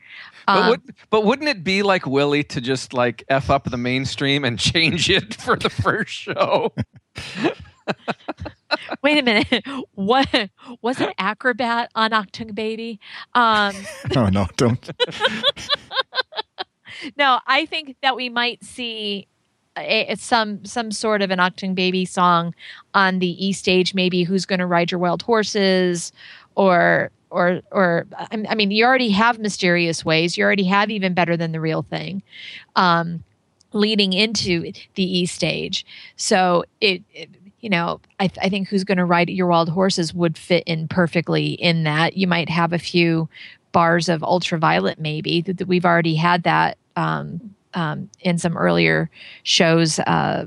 [0.47, 3.77] But, um, would, but wouldn't it be like Willie to just like f up the
[3.77, 6.73] mainstream and change it for the first show?
[9.03, 9.65] Wait a minute.
[9.95, 13.01] What was an acrobat on Achtung Baby?
[13.35, 13.75] Um,
[14.17, 14.91] oh no, don't.
[17.17, 19.27] no, I think that we might see
[19.79, 22.55] a, some some sort of an Achtung Baby song
[22.95, 23.95] on the E stage.
[23.95, 26.13] Maybe who's going to ride your wild horses,
[26.59, 30.37] or or or I mean, you already have mysterious ways.
[30.37, 32.23] You already have even better than the real thing,
[32.77, 33.23] um,
[33.73, 35.87] leading into the E stage.
[36.17, 40.13] So it, it you know, I, I think who's going to ride your wild horses
[40.13, 42.17] would fit in perfectly in that.
[42.17, 43.29] You might have a few
[43.73, 49.11] bars of ultraviolet, maybe that we've already had that um, um, in some earlier
[49.45, 49.99] shows.
[50.01, 50.47] Uh,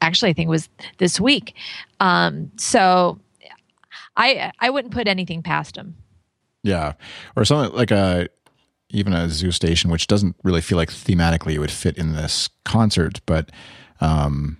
[0.00, 0.68] actually, I think it was
[0.98, 1.54] this week.
[2.00, 3.18] Um, so
[4.16, 5.96] I I wouldn't put anything past him.
[6.62, 6.94] Yeah,
[7.36, 8.28] or something like a
[8.90, 12.48] even a zoo station, which doesn't really feel like thematically it would fit in this
[12.64, 13.50] concert, but
[14.00, 14.56] um,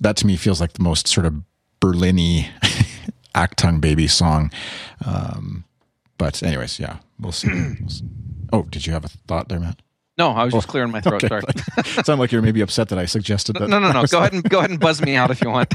[0.00, 1.34] that to me feels like the most sort of
[1.80, 2.48] Berliny
[3.34, 4.50] Achtung Baby song.
[5.04, 5.64] Um,
[6.18, 7.48] but anyways, yeah, we'll see.
[7.48, 8.04] we'll see.
[8.52, 9.80] Oh, did you have a thought there, Matt?
[10.18, 11.22] No, I was just oh, clearing my throat.
[11.22, 11.28] Okay.
[11.28, 11.42] Sorry.
[11.46, 13.68] Like, sound like you're maybe upset that I suggested that.
[13.68, 14.04] No, no, no.
[14.10, 15.72] Go ahead and go ahead and buzz me out if you want.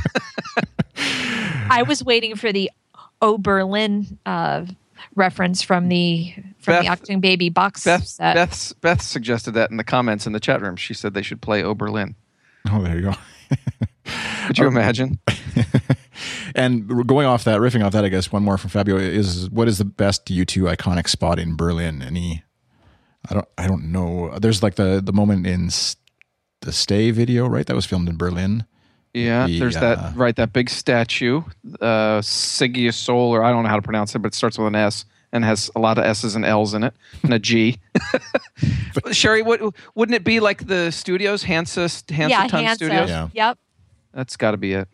[1.70, 2.70] I was waiting for the
[3.26, 4.66] Oberlin uh,
[5.16, 8.36] reference from the from Beth, the Achtung Baby box Beth, set.
[8.36, 10.76] Beth, Beth suggested that in the comments in the chat room.
[10.76, 12.16] She said they should play Oberlin.
[12.72, 13.14] Oh, there you go.
[14.48, 15.20] Could you imagine?
[16.56, 19.68] and going off that, riffing off that, I guess one more from Fabio is what
[19.68, 22.04] is the best U2 iconic spot in Berlin?
[22.04, 22.44] Any?
[23.28, 23.48] I don't.
[23.58, 24.38] I don't know.
[24.38, 25.70] There's like the the moment in
[26.62, 27.66] the Stay video, right?
[27.66, 28.66] That was filmed in Berlin.
[29.16, 31.42] Yeah, the, there's uh, that right that big statue,
[31.80, 34.68] uh, Sigia Sol, or I don't know how to pronounce it, but it starts with
[34.68, 35.06] an S.
[35.32, 36.94] and has a lot of S's and L's in it
[37.24, 37.80] and a G.
[39.14, 39.62] Sherry, what,
[39.96, 42.76] wouldn't it be like the studios, Hansa, Hansa yeah, Ton Hansa.
[42.76, 43.10] Studios?
[43.10, 43.30] Yeah.
[43.34, 43.58] Yep.
[44.14, 44.90] That's got to be it.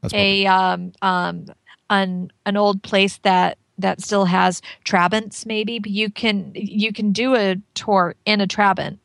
[0.00, 1.46] That's a um um
[1.90, 7.12] an an old place that that still has Trabants maybe but you can you can
[7.12, 8.98] do a tour in a Trabant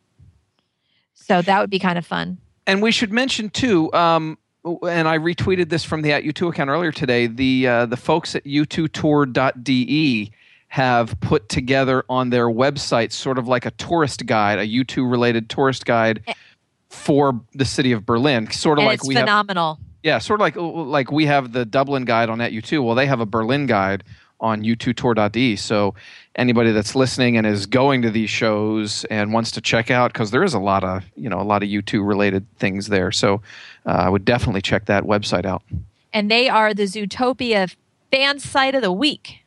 [1.13, 2.37] so that would be kind of fun
[2.71, 6.69] And we should mention too, um, and I retweeted this from the at U2 account
[6.69, 7.27] earlier today.
[7.27, 10.31] The uh, the folks at u2tour.de
[10.69, 15.49] have put together on their website sort of like a tourist guide, a U2 related
[15.49, 16.23] tourist guide
[16.89, 18.49] for the city of Berlin.
[18.51, 21.51] Sort of and like it's we have phenomenal Yeah, sort of like like we have
[21.51, 22.85] the Dublin guide on at U2.
[22.85, 24.05] Well, they have a Berlin guide
[24.39, 25.57] on u2tour.de.
[25.57, 25.93] So
[26.35, 30.31] anybody that's listening and is going to these shows and wants to check out because
[30.31, 33.11] there is a lot of you know a lot of U2 related things there.
[33.11, 33.41] So
[33.85, 35.63] uh, I would definitely check that website out.
[36.13, 37.75] and they are the Zootopia
[38.11, 39.37] fan site of the week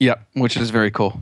[0.00, 1.18] Yep, which is very cool.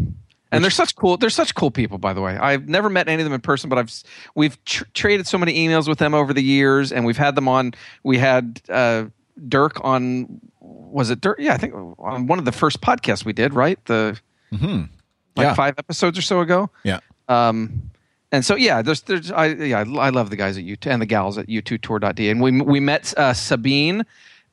[0.53, 1.17] And they're such cool.
[1.17, 2.37] They're such cool people, by the way.
[2.37, 3.93] I've never met any of them in person, but I've
[4.35, 7.49] we've tr- traded so many emails with them over the years, and we've had them
[7.49, 7.73] on.
[8.05, 9.07] We had uh,
[9.49, 10.41] Dirk on.
[10.61, 11.39] Was it Dirk?
[11.41, 13.55] Yeah, I think on one of the first podcasts we did.
[13.55, 14.21] Right, the
[14.53, 14.89] Mhm.
[15.37, 15.55] like Yeah.
[15.55, 16.71] five episodes or so ago.
[16.85, 17.01] Yeah.
[17.29, 17.91] Um,
[18.33, 21.07] and so yeah, there's there's I yeah I love the guys at U and the
[21.07, 24.05] gals at U2Tour.de, and we we met uh, Sabine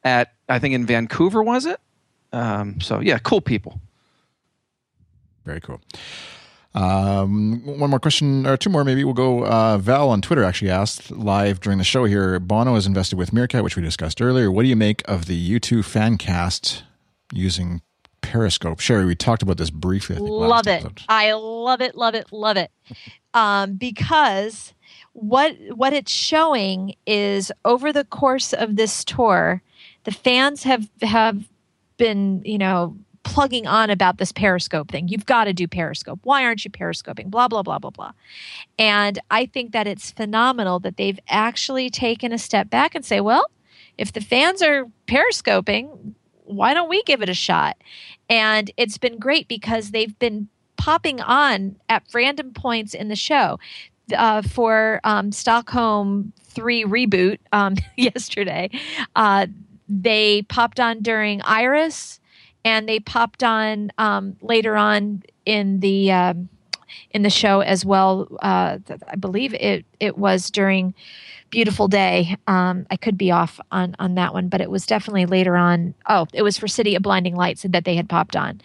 [0.03, 1.79] at I think in Vancouver was it?
[2.31, 3.79] Um, so yeah, cool people.
[5.45, 5.81] Very cool.
[6.75, 9.03] Um, one more question, or two more maybe.
[9.03, 9.45] We'll go.
[9.45, 12.39] Uh, Val on Twitter actually asked live during the show here.
[12.39, 14.51] Bono is invested with Meerkat, which we discussed earlier.
[14.51, 16.83] What do you make of the U2 fan cast
[17.31, 17.81] using
[18.33, 18.79] Periscope?
[18.79, 20.15] Sherry, we talked about this briefly.
[20.15, 21.01] I think, last love it episode.
[21.07, 22.71] i love it love it love it
[23.35, 24.73] um, because
[25.11, 29.61] what what it's showing is over the course of this tour
[30.05, 31.47] the fans have have
[31.97, 36.43] been you know plugging on about this periscope thing you've got to do periscope why
[36.43, 38.11] aren't you periscoping blah blah blah blah blah
[38.79, 43.21] and i think that it's phenomenal that they've actually taken a step back and say
[43.21, 43.45] well
[43.99, 46.15] if the fans are periscoping
[46.45, 47.77] why don't we give it a shot
[48.29, 53.59] and it's been great because they've been popping on at random points in the show.
[54.17, 58.69] Uh, for um, Stockholm 3 reboot um, yesterday,
[59.15, 59.47] uh,
[59.87, 62.19] they popped on during Iris
[62.65, 66.11] and they popped on um, later on in the.
[66.11, 66.49] Um,
[67.09, 68.77] in the show as well, uh,
[69.07, 70.93] I believe it it was during
[71.53, 72.35] beautiful day.
[72.47, 75.93] Um, I could be off on on that one, but it was definitely later on.
[76.09, 78.59] Oh, it was for City of Blinding Lights that they had popped on,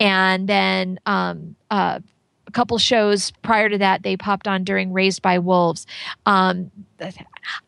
[0.00, 2.00] and then um, uh,
[2.48, 5.86] a couple shows prior to that they popped on during Raised by Wolves.
[6.26, 6.72] Um,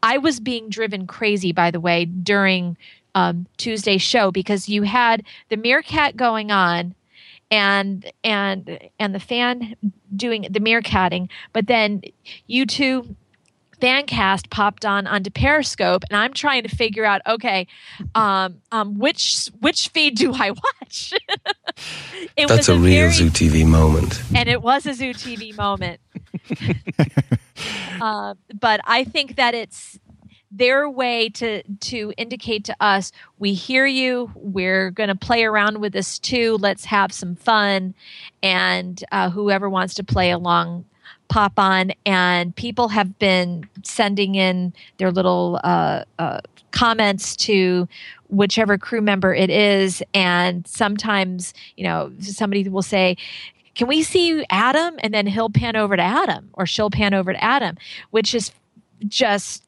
[0.03, 2.77] I was being driven crazy, by the way, during
[3.15, 6.97] um, Tuesday's show because you had the Meerkat going on.
[7.51, 9.77] And and and the fan
[10.17, 12.03] doing the meerkatting, but then
[12.49, 13.15] U2
[13.81, 17.67] Fancast popped on onto Periscope, and I'm trying to figure out, okay,
[18.15, 21.13] um, um, which which feed do I watch?
[22.37, 24.23] it That's was a real very, Zoo TV moment.
[24.35, 26.01] and it was a Zoo TV moment.
[28.01, 29.99] uh, but I think that it's
[30.51, 33.11] their way to to indicate to us
[33.41, 37.93] we hear you we're going to play around with this too let's have some fun
[38.41, 40.85] and uh, whoever wants to play along
[41.29, 47.89] pop on and people have been sending in their little uh, uh, comments to
[48.29, 53.17] whichever crew member it is and sometimes you know somebody will say
[53.75, 57.33] can we see adam and then he'll pan over to adam or she'll pan over
[57.33, 57.77] to adam
[58.11, 58.51] which is
[59.07, 59.65] just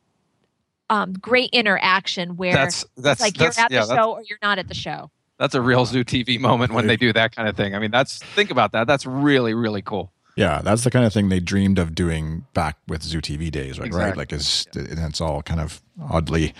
[0.89, 4.23] um, great interaction where That's that's it's like that's you're at yeah, the show or
[4.23, 7.37] you're not at the show that's a real Zoo TV moment when they do that
[7.37, 7.75] kind of thing.
[7.75, 8.87] I mean, that's think about that.
[8.87, 10.11] That's really really cool.
[10.37, 13.78] Yeah, that's the kind of thing they dreamed of doing back with Zoo TV days,
[13.78, 13.93] right?
[13.93, 16.53] Right, like is and it's all kind of oddly,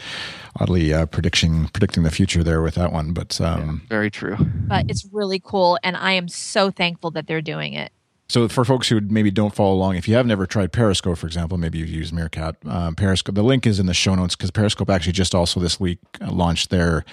[0.59, 3.13] oddly uh, predicting predicting the future there with that one.
[3.13, 4.37] But um, Very true.
[4.41, 7.93] but it's really cool and i am so thankful that they're doing it
[8.29, 11.27] So for folks who maybe don't follow along, if you have never tried Periscope, for
[11.27, 12.57] example, maybe you've used Meerkat.
[12.67, 13.35] Um, Periscope.
[13.35, 16.33] The link is in the show notes because Periscope actually just also this week uh,
[16.33, 17.05] launched their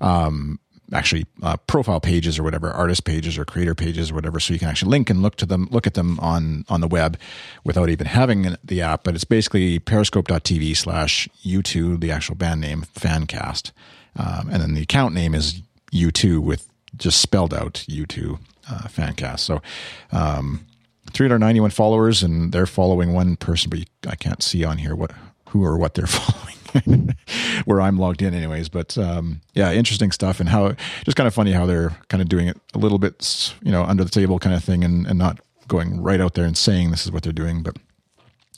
[0.00, 0.58] um,
[0.92, 4.58] actually uh, profile pages or whatever, artist pages or creator pages or whatever, so you
[4.58, 7.18] can actually link and look to them, look at them on on the web
[7.64, 9.04] without even having the app.
[9.04, 13.72] But it's basically Periscope.tv slash U2, the actual band name, Fancast,
[14.16, 15.62] um, and then the account name is
[15.92, 18.38] U2 with just spelled out U2
[18.70, 19.40] uh, Fancast.
[19.40, 19.62] So.
[20.10, 20.66] Um,
[21.12, 25.10] 391 followers, and they're following one person, but you, I can't see on here what
[25.48, 26.56] who or what they're following.
[27.64, 28.68] where I'm logged in, anyways.
[28.68, 32.28] But um, yeah, interesting stuff, and how just kind of funny how they're kind of
[32.28, 35.18] doing it a little bit, you know, under the table kind of thing, and, and
[35.18, 37.62] not going right out there and saying this is what they're doing.
[37.62, 37.76] But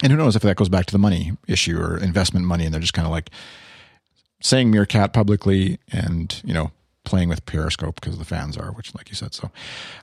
[0.03, 2.73] and who knows if that goes back to the money issue or investment money, and
[2.73, 3.31] they're just kind of like
[4.41, 6.71] saying Meerkat publicly, and you know,
[7.05, 9.51] playing with Periscope because the fans are, which, like you said, so.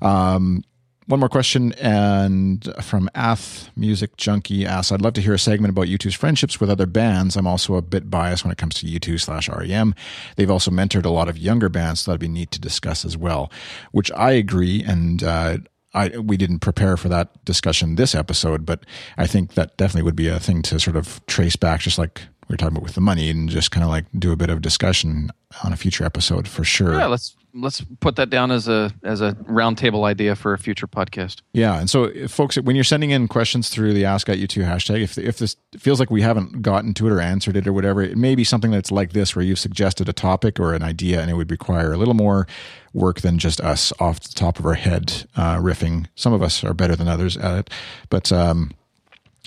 [0.01, 0.64] Um,
[1.08, 5.72] one more question, and from Ath Music Junkie asks, "I'd love to hear a segment
[5.72, 7.36] about U2's friendships with other bands.
[7.36, 9.95] I'm also a bit biased when it comes to U2 slash REM.
[10.36, 13.18] They've also mentored a lot of younger bands, so that'd be neat to discuss as
[13.18, 13.52] well."
[13.91, 15.58] Which I agree, and uh,
[15.93, 18.86] I we didn't prepare for that discussion this episode, but
[19.18, 22.22] I think that definitely would be a thing to sort of trace back, just like
[22.52, 24.49] we were talking about with the money, and just kind of like do a bit
[24.49, 25.32] of discussion
[25.64, 26.93] on a future episode for sure.
[26.97, 30.88] Yeah, let's let's put that down as a as a roundtable idea for a future
[30.88, 31.41] podcast.
[31.54, 35.18] Yeah, and so folks, when you're sending in questions through the Ask U2 hashtag, if
[35.18, 38.18] if this feels like we haven't gotten to it or answered it or whatever, it
[38.18, 41.32] may be something that's like this, where you've suggested a topic or an idea, and
[41.32, 42.47] it would require a little more
[42.93, 46.08] work than just us off the top of our head uh, riffing.
[46.16, 47.70] Some of us are better than others at it,
[48.10, 48.32] but.
[48.32, 48.72] Um,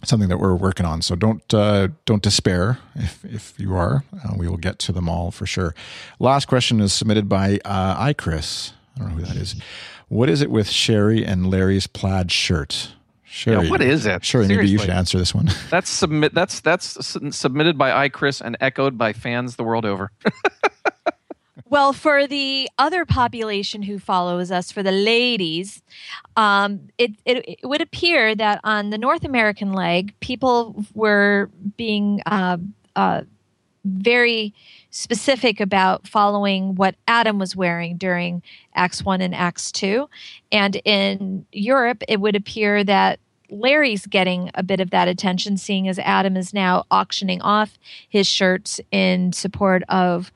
[0.08, 1.02] something that we're working on.
[1.02, 4.04] So don't uh, don't despair if if you are.
[4.12, 5.74] Uh, we will get to them all for sure.
[6.18, 8.72] Last question is submitted by uh, iChris.
[8.96, 9.56] I don't know who that is.
[10.08, 12.92] What is it with Sherry and Larry's plaid shirt?
[13.24, 14.24] Sherry, yeah, what is it?
[14.24, 15.50] Sherry, maybe you should answer this one.
[15.70, 16.34] That's submit.
[16.34, 20.12] That's that's submitted by iChris and echoed by fans the world over.
[21.74, 25.82] Well, for the other population who follows us, for the ladies,
[26.36, 32.22] um, it, it, it, would appear that on the North American leg, people were being
[32.26, 32.58] uh,
[32.94, 33.22] uh,
[33.84, 34.54] very
[34.90, 38.44] specific about following what Adam was wearing during
[38.76, 40.08] Acts 1 and Acts 2.
[40.52, 43.18] And in Europe, it would appear that
[43.50, 48.28] Larry's getting a bit of that attention, seeing as Adam is now auctioning off his
[48.28, 50.30] shirts in support of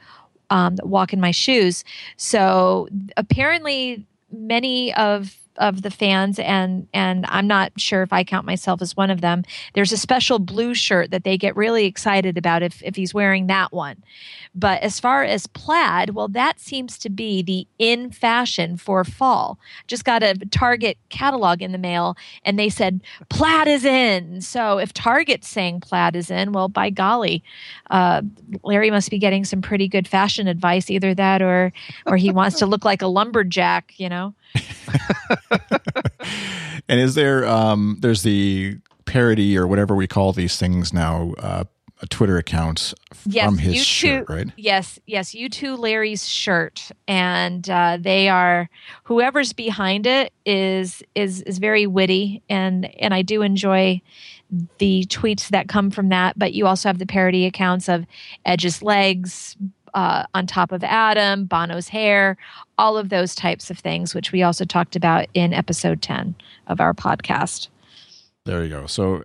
[0.51, 1.85] um, walk in my shoes.
[2.17, 8.47] So apparently, many of of the fans and and I'm not sure if I count
[8.47, 9.45] myself as one of them.
[9.75, 13.49] There's a special blue shirt that they get really excited about if if he's wearing
[13.49, 14.03] that one.
[14.55, 19.59] But as far as plaid, well that seems to be the in fashion for fall.
[19.87, 24.41] Just got a Target catalog in the mail and they said plaid is in.
[24.41, 27.43] So if Target's saying plaid is in, well by golly,
[27.91, 28.23] uh,
[28.63, 31.73] Larry must be getting some pretty good fashion advice either that or
[32.07, 34.35] or he wants to look like a lumberjack, you know.
[36.89, 41.65] and is there um there's the parody or whatever we call these things now uh
[42.01, 42.95] a Twitter account
[43.27, 44.47] yes, from his U2, shirt, right?
[44.57, 48.71] Yes, yes, U2 Larry's shirt, and uh, they are
[49.05, 54.01] whoever's behind it is is is very witty, and and I do enjoy
[54.79, 56.39] the tweets that come from that.
[56.39, 58.07] But you also have the parody accounts of
[58.45, 59.57] Edge's legs,
[59.95, 62.37] uh, on top of Adam, Bono's hair,
[62.77, 66.35] all of those types of things, which we also talked about in episode 10
[66.67, 67.69] of our podcast.
[68.45, 68.87] There you go.
[68.87, 69.25] So,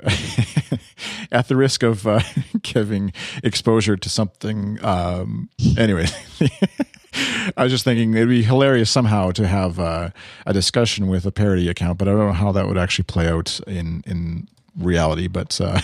[1.31, 2.19] at the risk of uh,
[2.61, 6.07] giving exposure to something, um, anyway,
[7.55, 10.09] I was just thinking it'd be hilarious somehow to have uh,
[10.45, 13.29] a discussion with a parody account, but I don't know how that would actually play
[13.29, 15.27] out in in reality.
[15.27, 15.79] But uh,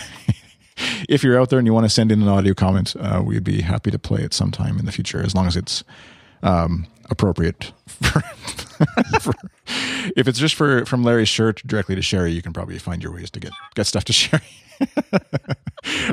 [1.10, 3.42] if you're out there and you want to send in an audio comment, uh, we'd
[3.42, 5.82] be happy to play it sometime in the future, as long as it's
[6.44, 7.72] um, appropriate.
[7.88, 8.20] For,
[9.20, 9.34] for,
[10.16, 13.12] if it's just for from Larry's shirt directly to Sherry, you can probably find your
[13.12, 14.42] ways to get get stuff to Sherry.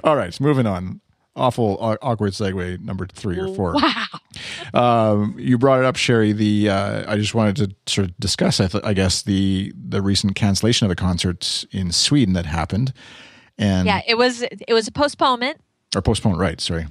[0.03, 0.99] All right, moving on.
[1.35, 3.75] Awful awkward segue number three or four.
[3.75, 5.13] Wow.
[5.13, 6.31] Um, you brought it up, Sherry.
[6.33, 10.01] The uh, I just wanted to sort of discuss, I, th- I guess, the the
[10.01, 12.93] recent cancellation of the concerts in Sweden that happened.
[13.57, 15.59] And yeah, it was it was a postponement
[15.95, 16.59] or postponed, right?
[16.61, 16.87] Sorry.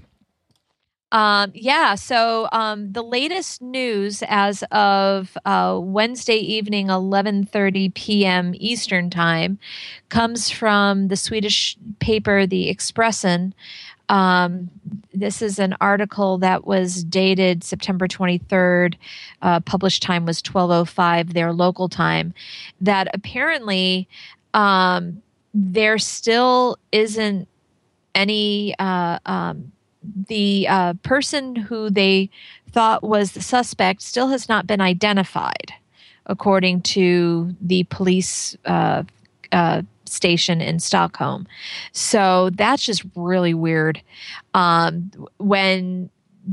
[1.12, 8.52] Um, yeah, so um, the latest news as of uh, Wednesday evening, 11:30 p.m.
[8.56, 9.58] Eastern time,
[10.08, 13.52] comes from the Swedish paper The Expressen.
[14.08, 14.70] Um,
[15.14, 18.94] this is an article that was dated September 23rd.
[19.42, 22.34] Uh, published time was 12:05 their local time.
[22.80, 24.08] That apparently
[24.54, 25.22] um,
[25.58, 27.48] there still isn't
[28.14, 29.72] any uh, um,
[30.28, 32.28] the uh, person who they
[32.72, 35.72] thought was the suspect still has not been identified
[36.26, 39.02] according to the police uh,
[39.52, 41.46] uh station in stockholm.
[41.92, 44.00] So that's just really weird.
[44.54, 46.10] Um, when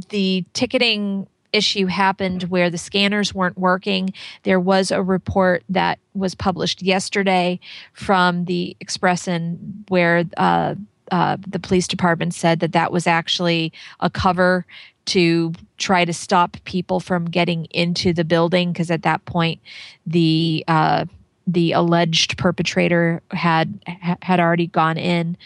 [0.09, 4.13] the ticketing issue happened where the scanners weren't working.
[4.43, 7.59] There was a report that was published yesterday
[7.93, 10.75] from the Expressen where uh,
[11.11, 14.65] uh, the police department said that that was actually a cover
[15.05, 19.59] to try to stop people from getting into the building because at that point
[20.07, 21.05] the uh,
[21.45, 23.79] the alleged perpetrator had
[24.21, 25.37] had already gone in,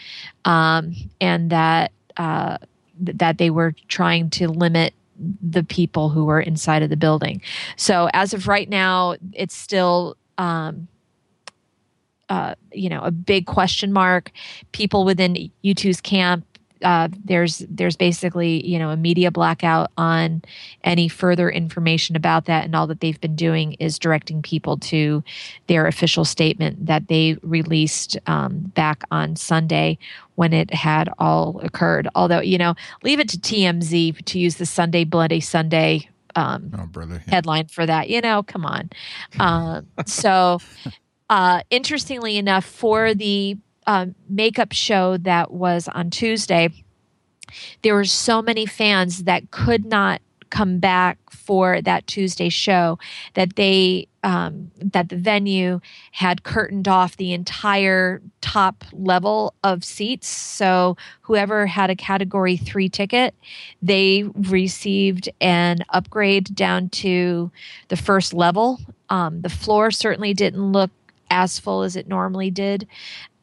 [0.44, 2.58] um, and that uh,
[3.00, 7.40] that they were trying to limit the people who were inside of the building.
[7.76, 10.16] So as of right now, it's still.
[10.36, 10.88] Um,
[12.30, 14.32] uh, you know, a big question mark.
[14.72, 16.44] People within U2's camp
[16.82, 20.42] uh, there's there's basically you know a media blackout on
[20.84, 25.22] any further information about that, and all that they've been doing is directing people to
[25.66, 29.98] their official statement that they released um, back on Sunday
[30.36, 32.08] when it had all occurred.
[32.14, 36.08] Although you know, leave it to TMZ to use the Sunday Bloody Sunday
[36.38, 37.34] um, oh, brother, yeah.
[37.34, 38.08] headline for that.
[38.08, 38.90] You know, come on.
[39.38, 40.60] Uh, so,
[41.30, 43.56] uh, interestingly enough, for the
[43.88, 46.68] um, makeup show that was on Tuesday,
[47.82, 50.20] there were so many fans that could not
[50.50, 52.98] come back for that Tuesday show
[53.34, 55.80] that they um, that the venue
[56.12, 60.28] had curtained off the entire top level of seats.
[60.28, 63.34] So whoever had a category three ticket,
[63.80, 67.50] they received an upgrade down to
[67.88, 68.80] the first level.
[69.08, 70.90] Um, the floor certainly didn't look
[71.30, 72.86] as full as it normally did.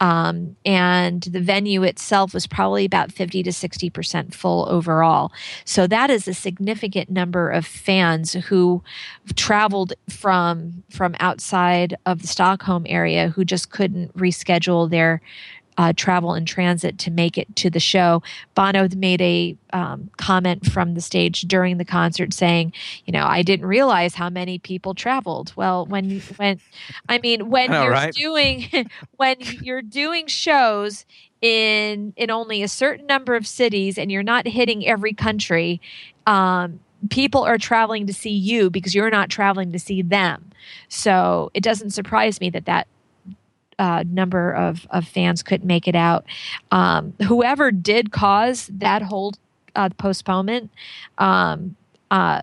[0.02, 5.32] Um, and the venue itself was probably about 50 to 60% full overall.
[5.64, 8.84] So that is a significant number of fans who
[9.36, 15.22] traveled from from outside of the Stockholm area who just couldn't reschedule their
[15.78, 18.23] uh, travel and transit to make it to the show.
[18.53, 22.73] Bono made a um, comment from the stage during the concert saying,
[23.05, 26.59] "You know, I didn't realize how many people traveled." Well, when when
[27.09, 28.13] I mean when you're right?
[28.13, 28.67] doing
[29.17, 31.05] when you're doing shows
[31.41, 35.82] in in only a certain number of cities and you're not hitting every country.
[36.26, 40.51] Um, people are traveling to see you because you're not traveling to see them.
[40.89, 42.88] So it doesn't surprise me that that
[43.80, 46.26] uh, number of, of fans couldn't make it out.
[46.71, 49.34] Um, whoever did cause that whole
[49.76, 50.71] uh, postponement,
[51.17, 51.76] um,
[52.11, 52.41] uh,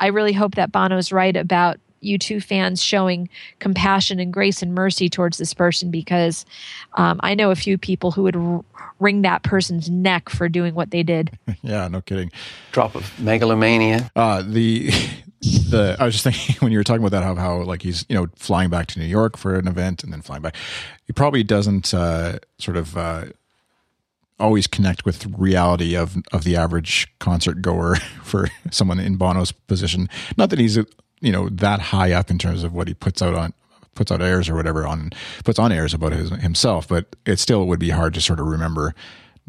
[0.00, 3.28] I really hope that Bono's right about U2 fans showing
[3.58, 6.44] compassion and grace and mercy towards this person because
[6.94, 8.64] um, I know a few people who would r-
[9.00, 11.36] wring that person's neck for doing what they did.
[11.62, 12.30] yeah, no kidding.
[12.72, 14.10] Drop of megalomania.
[14.14, 14.90] Uh, the
[15.44, 18.04] the I was just thinking when you were talking about that how how like he's
[18.08, 20.56] you know flying back to New York for an event and then flying back,
[21.06, 22.96] he probably doesn't uh, sort of.
[22.96, 23.24] Uh,
[24.40, 30.08] always connect with reality of of the average concert goer for someone in Bono's position.
[30.36, 33.34] Not that he's you know that high up in terms of what he puts out
[33.34, 33.54] on
[33.94, 35.10] puts out airs or whatever on
[35.44, 38.46] puts on airs about his, himself, but it still would be hard to sort of
[38.46, 38.94] remember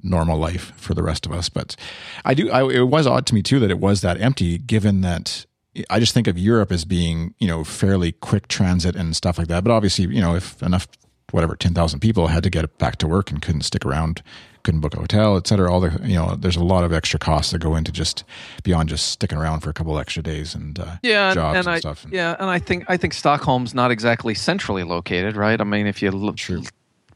[0.04, 1.50] normal life for the rest of us.
[1.50, 1.76] But
[2.24, 2.50] I do.
[2.52, 5.46] I, it was odd to me too that it was that empty, given that
[5.90, 9.48] I just think of Europe as being, you know, fairly quick transit and stuff like
[9.48, 9.64] that.
[9.64, 10.88] But obviously, you know, if enough,
[11.32, 14.24] whatever, 10,000 people had to get back to work and couldn't stick around,
[14.64, 17.20] couldn't book a hotel, et cetera, all the, you know, there's a lot of extra
[17.20, 18.24] costs that go into just
[18.64, 21.76] beyond just sticking around for a couple extra days and uh, yeah, jobs and, and,
[21.76, 22.06] I, stuff.
[22.10, 22.36] Yeah.
[22.40, 25.60] And I think, I think Stockholm's not exactly centrally located, right?
[25.60, 26.38] I mean, if you look,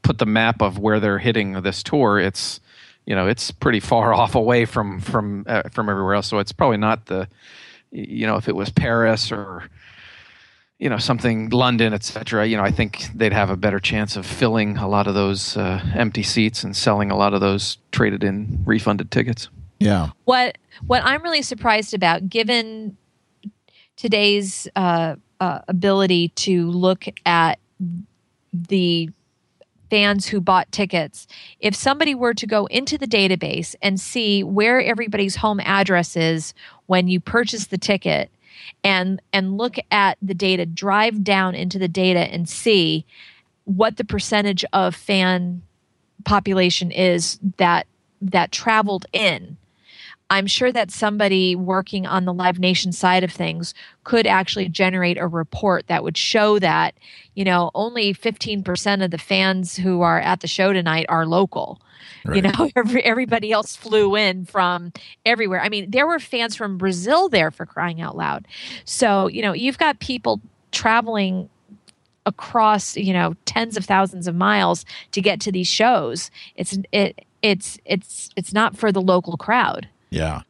[0.02, 2.60] put the map of where they're hitting this tour, it's,
[3.06, 6.26] you know, it's pretty far off away from, from, uh, from everywhere else.
[6.26, 7.26] So it's probably not the,
[7.90, 9.68] you know, if it was Paris or
[10.78, 12.46] you know something London, etc.
[12.46, 15.56] You know, I think they'd have a better chance of filling a lot of those
[15.56, 19.48] uh, empty seats and selling a lot of those traded in refunded tickets.
[19.78, 20.10] Yeah.
[20.24, 22.96] What what I'm really surprised about, given
[23.96, 27.58] today's uh, uh, ability to look at
[28.52, 29.10] the
[29.90, 31.26] fans who bought tickets,
[31.60, 36.54] if somebody were to go into the database and see where everybody's home address is
[36.86, 38.30] when you purchase the ticket
[38.84, 43.04] and and look at the data, drive down into the data and see
[43.64, 45.62] what the percentage of fan
[46.24, 47.86] population is that
[48.20, 49.56] that traveled in
[50.30, 53.74] I'm sure that somebody working on the Live Nation side of things
[54.04, 56.94] could actually generate a report that would show that,
[57.34, 61.80] you know, only 15% of the fans who are at the show tonight are local.
[62.24, 62.36] Right.
[62.36, 64.92] You know, every, everybody else flew in from
[65.26, 65.60] everywhere.
[65.60, 68.46] I mean, there were fans from Brazil there for crying out loud.
[68.84, 71.50] So, you know, you've got people traveling
[72.24, 76.30] across, you know, tens of thousands of miles to get to these shows.
[76.54, 79.88] It's it it's it's it's not for the local crowd.
[80.10, 80.42] Yeah.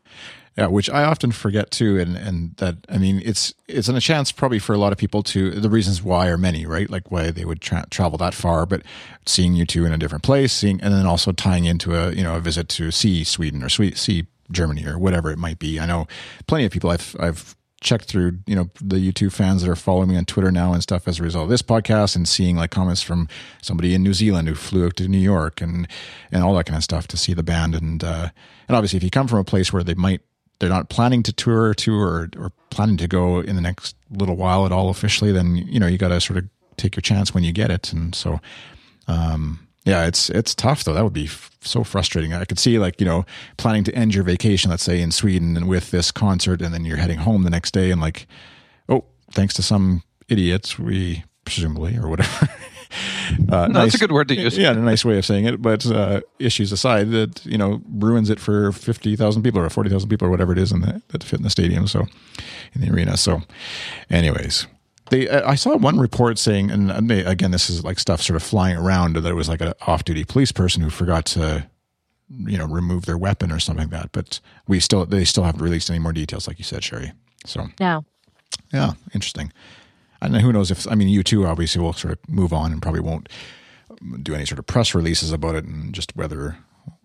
[0.58, 4.00] Yeah, which I often forget too, and and that I mean it's it's an a
[4.00, 6.90] chance probably for a lot of people to the reasons why are many, right?
[6.90, 8.82] Like why they would tra- travel that far, but
[9.24, 12.36] seeing U2 in a different place, seeing and then also tying into a you know
[12.36, 15.78] a visit to see Sweden or see Germany or whatever it might be.
[15.78, 16.08] I know
[16.48, 20.08] plenty of people I've I've checked through you know the U2 fans that are following
[20.08, 22.70] me on Twitter now and stuff as a result of this podcast and seeing like
[22.70, 23.28] comments from
[23.62, 25.88] somebody in New Zealand who flew out to New York and
[26.30, 28.28] and all that kind of stuff to see the band and uh,
[28.68, 30.20] and obviously if you come from a place where they might
[30.60, 34.36] they're not planning to tour to or or planning to go in the next little
[34.36, 37.34] while at all officially, then you know you got to sort of take your chance
[37.34, 37.92] when you get it.
[37.92, 38.40] And so,
[39.08, 40.94] um, yeah, it's it's tough though.
[40.94, 42.32] That would be f- so frustrating.
[42.32, 43.24] I could see like you know
[43.56, 46.84] planning to end your vacation, let's say in Sweden, and with this concert, and then
[46.84, 48.26] you're heading home the next day, and like,
[48.88, 52.48] oh, thanks to some idiots, we presumably or whatever
[53.48, 54.58] Uh, no, nice, that's a good word to use.
[54.58, 55.62] Yeah, a nice way of saying it.
[55.62, 59.88] But uh, issues aside, that you know ruins it for fifty thousand people or forty
[59.88, 61.86] thousand people or whatever it is in the, that fit in the stadium.
[61.86, 62.06] So
[62.74, 63.16] in the arena.
[63.16, 63.42] So,
[64.10, 64.66] anyways,
[65.10, 68.22] they uh, I saw one report saying, and uh, they, again, this is like stuff
[68.22, 71.68] sort of flying around that it was like an off-duty police person who forgot to
[72.46, 74.12] you know remove their weapon or something like that.
[74.12, 77.12] But we still they still haven't released any more details, like you said, Sherry.
[77.44, 78.04] So no.
[78.72, 79.52] Yeah, interesting.
[80.22, 83.00] And who knows if I mean U2 obviously will sort of move on and probably
[83.00, 83.28] won't
[84.22, 86.56] do any sort of press releases about it and just whether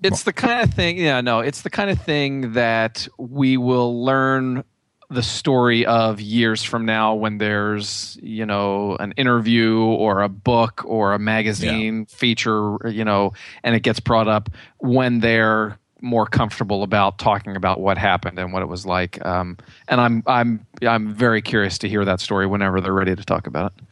[0.01, 4.03] it's the kind of thing yeah no it's the kind of thing that we will
[4.03, 4.63] learn
[5.09, 10.83] the story of years from now when there's you know an interview or a book
[10.85, 12.15] or a magazine yeah.
[12.15, 13.33] feature you know
[13.63, 14.49] and it gets brought up
[14.79, 19.25] when they're more comfortable about talking about what happened and what it was like.
[19.25, 23.23] Um, and I'm I'm I'm very curious to hear that story whenever they're ready to
[23.23, 23.83] talk about it.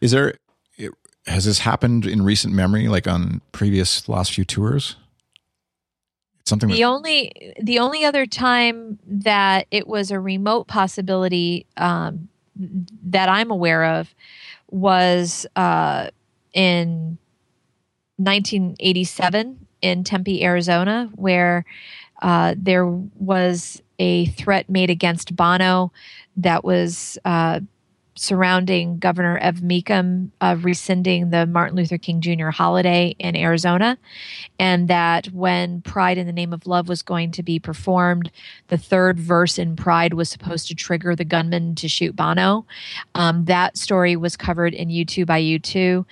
[0.00, 0.34] Is there
[1.26, 4.96] has this happened in recent memory, like on previous last few tours?
[6.46, 12.28] Something the only the only other time that it was a remote possibility um,
[13.04, 14.14] that I'm aware of
[14.70, 16.10] was uh,
[16.52, 17.18] in
[18.18, 21.64] 1987 in Tempe, Arizona, where
[22.22, 25.92] uh, there was a threat made against Bono
[26.36, 27.60] that was uh,
[28.16, 32.48] surrounding Governor Ev Mecham uh, rescinding the Martin Luther King Jr.
[32.48, 33.98] holiday in Arizona,
[34.58, 38.30] and that when Pride in the Name of Love was going to be performed,
[38.68, 42.66] the third verse in Pride was supposed to trigger the gunman to shoot Bono.
[43.14, 46.04] Um, that story was covered in U2 by U2,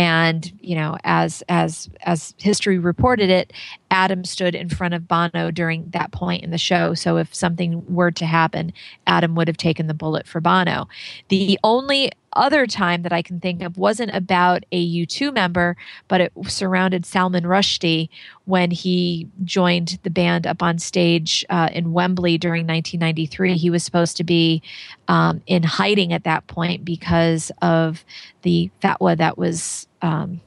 [0.00, 3.52] and you know, as as as history reported it,
[3.90, 6.94] Adam stood in front of Bono during that point in the show.
[6.94, 8.72] So if something were to happen,
[9.06, 10.88] Adam would have taken the bullet for Bono.
[11.28, 15.76] The only other time that I can think of wasn't about a U2 member,
[16.08, 18.08] but it surrounded Salman Rushdie
[18.46, 23.58] when he joined the band up on stage uh, in Wembley during 1993.
[23.58, 24.62] He was supposed to be
[25.08, 28.02] um, in hiding at that point because of
[28.42, 30.40] the fatwa that was um,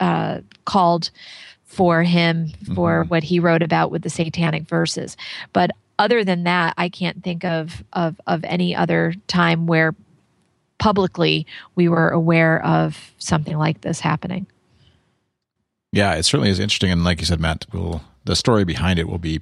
[0.00, 1.10] uh, called
[1.64, 3.08] for him for mm-hmm.
[3.08, 5.16] what he wrote about with the satanic verses.
[5.52, 9.94] But other than that, I can't think of of of any other time where
[10.78, 14.46] publicly we were aware of something like this happening.
[15.92, 19.08] Yeah, it certainly is interesting, and like you said, Matt, will the story behind it
[19.08, 19.40] will be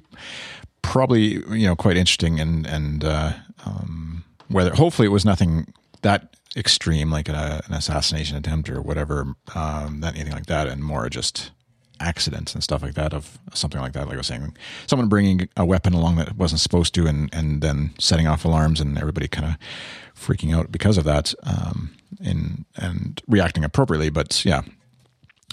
[0.81, 3.33] probably you know quite interesting, and and uh,
[3.65, 9.35] um, whether hopefully it was nothing that extreme like a, an assassination attempt or whatever,
[9.53, 11.51] um, anything like that, and more just
[11.99, 14.55] accidents and stuff like that of something like that like i was saying.
[14.87, 18.81] Someone bringing a weapon along that wasn't supposed to and and then setting off alarms
[18.81, 19.55] and everybody kind of
[20.15, 24.61] freaking out because of that um and and reacting appropriately but yeah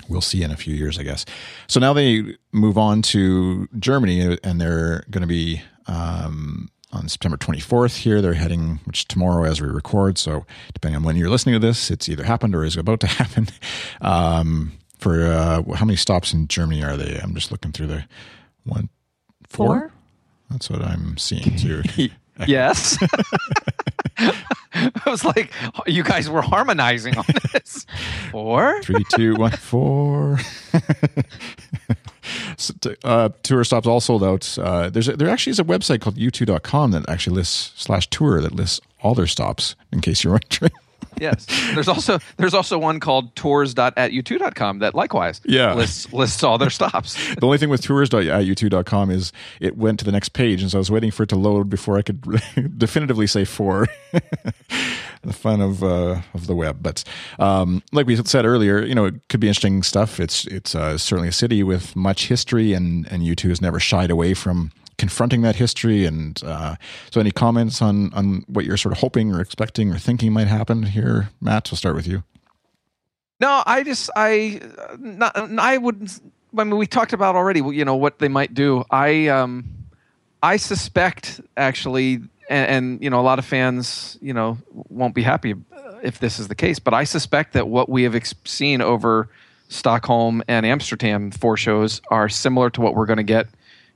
[0.08, 1.24] we'll see in a few years i guess.
[1.68, 7.36] So now they move on to germany and they're going to be um on September
[7.36, 8.20] 24th here.
[8.20, 10.18] They're heading, which tomorrow as we record.
[10.18, 13.06] So depending on when you're listening to this, it's either happened or is about to
[13.18, 13.48] happen.
[14.00, 17.18] Um, for uh, how many stops in Germany are they?
[17.18, 18.04] I'm just looking through the
[18.64, 18.88] one
[19.48, 19.66] four.
[19.66, 19.92] four?
[20.50, 21.82] That's what I'm seeing too.
[22.46, 22.98] yes.
[24.18, 25.52] I was like,
[25.86, 27.84] you guys were harmonizing on this.
[28.30, 30.38] Four, three, two, one, four.
[33.04, 34.58] Uh, tour stops all sold out.
[34.58, 38.40] Uh, there's a, there actually is a website called u2.com that actually lists slash tour
[38.40, 40.72] that lists all their stops in case you're wondering
[41.18, 41.46] yes.
[41.74, 45.74] There's also there's also one called tours.atu2.com that likewise yeah.
[45.74, 47.14] lists lists all their stops.
[47.34, 50.80] the only thing with tours.atu2.com is it went to the next page, and so I
[50.80, 52.20] was waiting for it to load before I could
[52.78, 53.88] definitively say four.
[55.22, 57.04] the fun of uh, of the web, but
[57.38, 60.20] um, like we said earlier, you know, it could be interesting stuff.
[60.20, 64.10] It's it's uh, certainly a city with much history, and and U2 has never shied
[64.10, 64.72] away from
[65.02, 66.06] confronting that history.
[66.06, 66.76] And uh,
[67.10, 70.46] so, any comments on on what you're sort of hoping or expecting or thinking might
[70.46, 71.68] happen here, Matt?
[71.70, 72.22] We'll start with you.
[73.40, 74.60] No, I just I
[75.00, 76.08] not, I would.
[76.56, 77.60] I mean, we talked about already.
[77.60, 78.84] You know what they might do.
[78.92, 79.64] I um
[80.40, 84.56] I suspect actually, and, and you know, a lot of fans, you know,
[84.88, 85.56] won't be happy
[86.04, 86.78] if this is the case.
[86.78, 89.28] But I suspect that what we have ex- seen over
[89.68, 93.48] Stockholm and Amsterdam four shows are similar to what we're going to get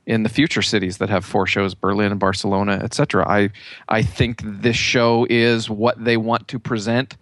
[0.07, 3.49] in the future cities that have four shows berlin and barcelona etc i
[3.89, 7.15] i think this show is what they want to present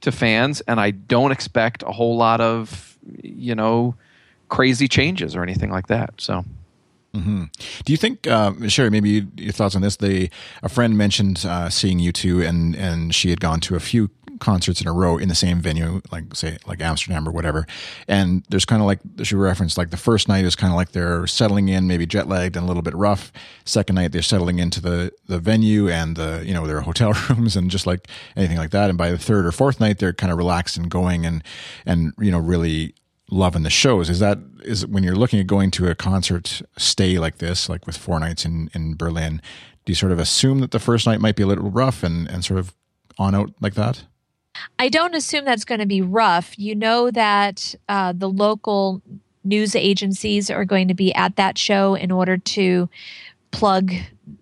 [0.00, 3.94] to fans and i don't expect a whole lot of you know
[4.48, 6.44] crazy changes or anything like that so
[7.14, 7.44] Mm-hmm.
[7.84, 8.90] Do you think, uh, Sherry?
[8.90, 9.98] Maybe your thoughts on this?
[10.00, 10.30] A
[10.68, 14.88] friend mentioned uh, seeing U2, and and she had gone to a few concerts in
[14.88, 17.66] a row in the same venue, like say like Amsterdam or whatever.
[18.08, 20.92] And there's kind of like she referenced, like the first night is kind of like
[20.92, 23.32] they're settling in, maybe jet lagged and a little bit rough.
[23.64, 27.54] Second night they're settling into the the venue and the you know their hotel rooms
[27.54, 28.88] and just like anything like that.
[28.88, 31.44] And by the third or fourth night they're kind of relaxed and going and
[31.86, 32.94] and you know really
[33.30, 34.10] loving the shows.
[34.10, 37.86] Is that is when you're looking at going to a concert stay like this, like
[37.86, 39.40] with four nights in in Berlin?
[39.84, 42.28] Do you sort of assume that the first night might be a little rough and
[42.28, 42.74] and sort of
[43.18, 44.04] on out like that?
[44.78, 46.58] I don't assume that's going to be rough.
[46.58, 49.00] You know that uh, the local
[49.44, 52.88] news agencies are going to be at that show in order to
[53.52, 53.92] plug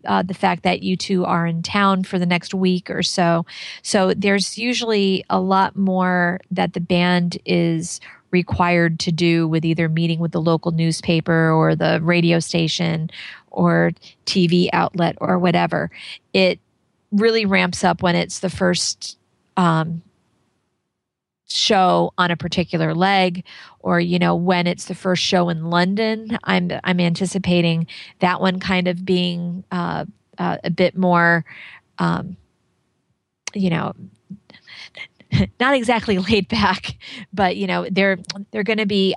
[0.04, 3.46] uh, the fact that U2 are in town for the next week or so.
[3.82, 8.00] So there's usually a lot more that the band is
[8.30, 13.10] required to do with either meeting with the local newspaper or the radio station
[13.50, 13.92] or
[14.26, 15.90] TV outlet or whatever.
[16.32, 16.60] It
[17.10, 19.16] really ramps up when it's the first
[19.56, 20.02] um,
[21.48, 23.44] show on a particular leg
[23.80, 27.86] or you know when it's the first show in london i'm i'm anticipating
[28.18, 30.04] that one kind of being uh,
[30.36, 31.44] uh, a bit more
[31.98, 32.36] um,
[33.54, 33.94] you know
[35.60, 36.96] not exactly laid back,
[37.32, 38.18] but you know they're
[38.50, 39.14] they're going to be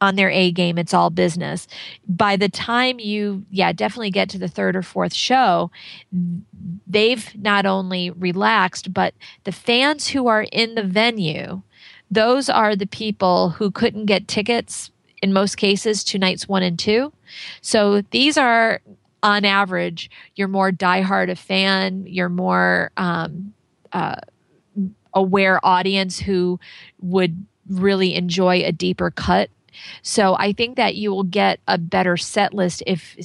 [0.00, 0.76] on their A game.
[0.76, 1.66] It's all business.
[2.06, 5.70] By the time you, yeah, definitely get to the third or fourth show,
[6.86, 9.14] they've not only relaxed, but
[9.44, 11.62] the fans who are in the venue,
[12.10, 14.90] those are the people who couldn't get tickets
[15.22, 17.12] in most cases to nights one and two.
[17.62, 18.82] So these are,
[19.22, 23.54] on average, you're more diehard a fan, you're more um,
[23.92, 24.16] uh,
[25.14, 26.58] aware audience who
[27.00, 29.50] would really enjoy a deeper cut.
[30.02, 33.16] So I think that you will get a better set list if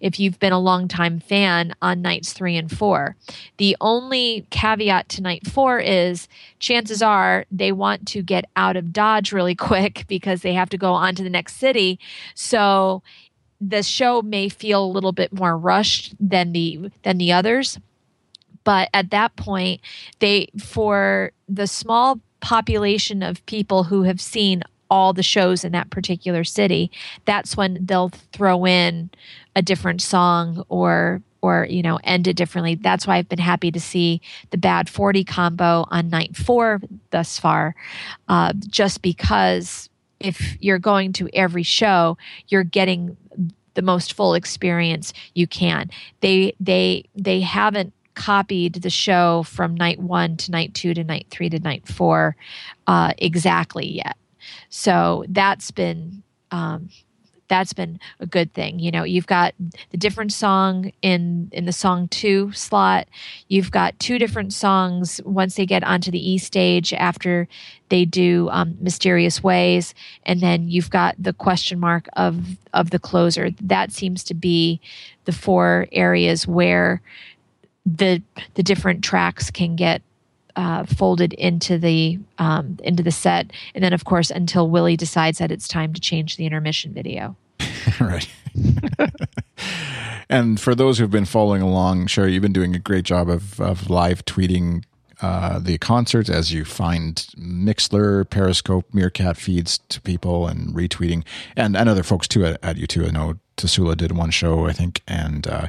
[0.00, 3.14] if you've been a long-time fan on nights three and four.
[3.58, 6.28] The only caveat to night four is
[6.58, 10.78] chances are they want to get out of Dodge really quick because they have to
[10.78, 11.98] go on to the next city.
[12.34, 13.02] So
[13.60, 17.78] the show may feel a little bit more rushed than the than the others
[18.66, 19.80] but at that point,
[20.18, 25.90] they, for the small population of people who have seen all the shows in that
[25.90, 26.90] particular city,
[27.26, 29.10] that's when they'll throw in
[29.54, 32.74] a different song or or you know end it differently.
[32.74, 37.38] That's why I've been happy to see the Bad Forty combo on night four thus
[37.38, 37.76] far,
[38.28, 39.88] uh, just because
[40.18, 43.16] if you're going to every show, you're getting
[43.74, 45.88] the most full experience you can.
[46.20, 51.26] They they they haven't copied the show from night one to night two to night
[51.30, 52.34] three to night four
[52.88, 54.16] uh, exactly yet.
[54.70, 56.88] So that's been um,
[57.48, 58.78] that's been a good thing.
[58.78, 59.54] You know, you've got
[59.90, 63.08] the different song in in the song two slot.
[63.48, 67.46] You've got two different songs once they get onto the E stage after
[67.88, 69.94] they do um, mysterious ways,
[70.24, 73.50] and then you've got the question mark of of the closer.
[73.60, 74.80] That seems to be
[75.24, 77.00] the four areas where
[77.86, 78.20] the
[78.54, 80.02] the different tracks can get
[80.56, 85.38] uh, folded into the um, into the set, and then of course until Willie decides
[85.38, 87.36] that it's time to change the intermission video.
[88.00, 88.28] right.
[90.28, 93.60] and for those who've been following along, Sherry, you've been doing a great job of
[93.60, 94.82] of live tweeting
[95.22, 101.24] uh, the concerts as you find Mixlr, Periscope, Meerkat feeds to people and retweeting,
[101.56, 103.08] and, and other folks too at, at U2.
[103.08, 105.68] I know Tasula did one show, I think, and uh,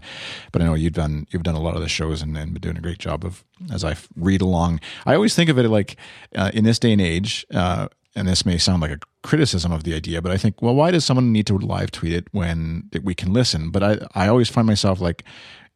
[0.51, 2.61] but I know you've done you've done a lot of the shows and, and been
[2.61, 4.79] doing a great job of as I read along.
[5.05, 5.95] I always think of it like
[6.35, 9.83] uh, in this day and age, uh, and this may sound like a criticism of
[9.83, 12.89] the idea, but I think, well, why does someone need to live tweet it when
[13.03, 13.71] we can listen?
[13.71, 15.23] But I I always find myself like,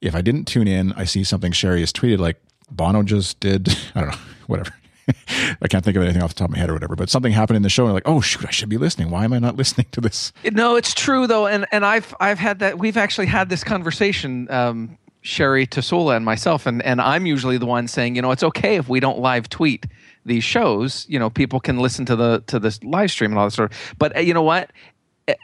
[0.01, 3.69] if I didn't tune in, I see something Sherry has tweeted, like Bono just did,
[3.95, 4.73] I don't know, whatever.
[5.61, 7.31] I can't think of anything off the top of my head or whatever, but something
[7.31, 9.09] happened in the show and like, oh shoot, I should be listening.
[9.09, 10.31] Why am I not listening to this?
[10.51, 12.79] No, it's true though, and and I've I've had that.
[12.79, 14.49] We've actually had this conversation.
[14.51, 18.41] Um, Sherry Tasula and myself, and, and I'm usually the one saying, you know, it's
[18.41, 19.85] okay if we don't live tweet
[20.25, 21.05] these shows.
[21.07, 23.71] You know, people can listen to the to this live stream and all that sort
[23.71, 23.95] of.
[23.99, 24.71] But uh, you know what?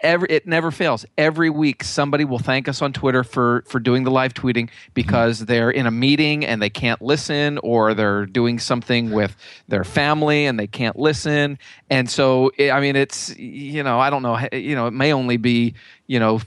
[0.02, 1.06] Every it never fails.
[1.18, 5.46] Every week, somebody will thank us on Twitter for for doing the live tweeting because
[5.46, 9.36] they're in a meeting and they can't listen, or they're doing something with
[9.68, 11.60] their family and they can't listen.
[11.90, 15.38] And so, I mean, it's you know, I don't know, you know, it may only
[15.38, 15.76] be
[16.08, 16.40] you know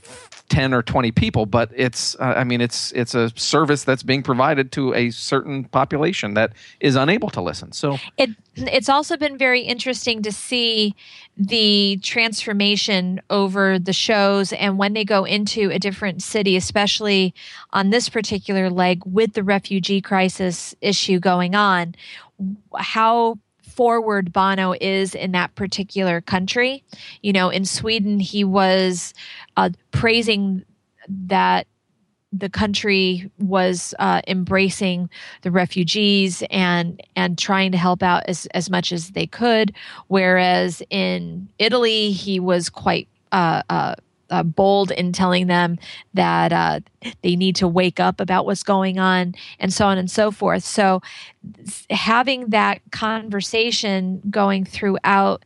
[0.51, 4.21] 10 or 20 people but it's uh, i mean it's it's a service that's being
[4.21, 9.37] provided to a certain population that is unable to listen so it it's also been
[9.37, 10.93] very interesting to see
[11.37, 17.33] the transformation over the shows and when they go into a different city especially
[17.71, 21.95] on this particular leg with the refugee crisis issue going on
[22.77, 23.37] how
[23.71, 26.83] forward Bono is in that particular country.
[27.21, 29.13] You know, in Sweden, he was
[29.61, 30.63] uh, praising
[31.07, 31.67] that
[32.33, 35.09] the country was uh, embracing
[35.41, 39.73] the refugees and and trying to help out as, as much as they could.
[40.07, 43.95] Whereas in Italy, he was quite uh, uh,
[44.29, 45.77] uh, bold in telling them
[46.13, 46.79] that uh,
[47.21, 50.63] they need to wake up about what's going on and so on and so forth.
[50.63, 51.01] So,
[51.89, 55.43] having that conversation going throughout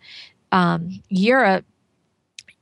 [0.52, 1.66] um, Europe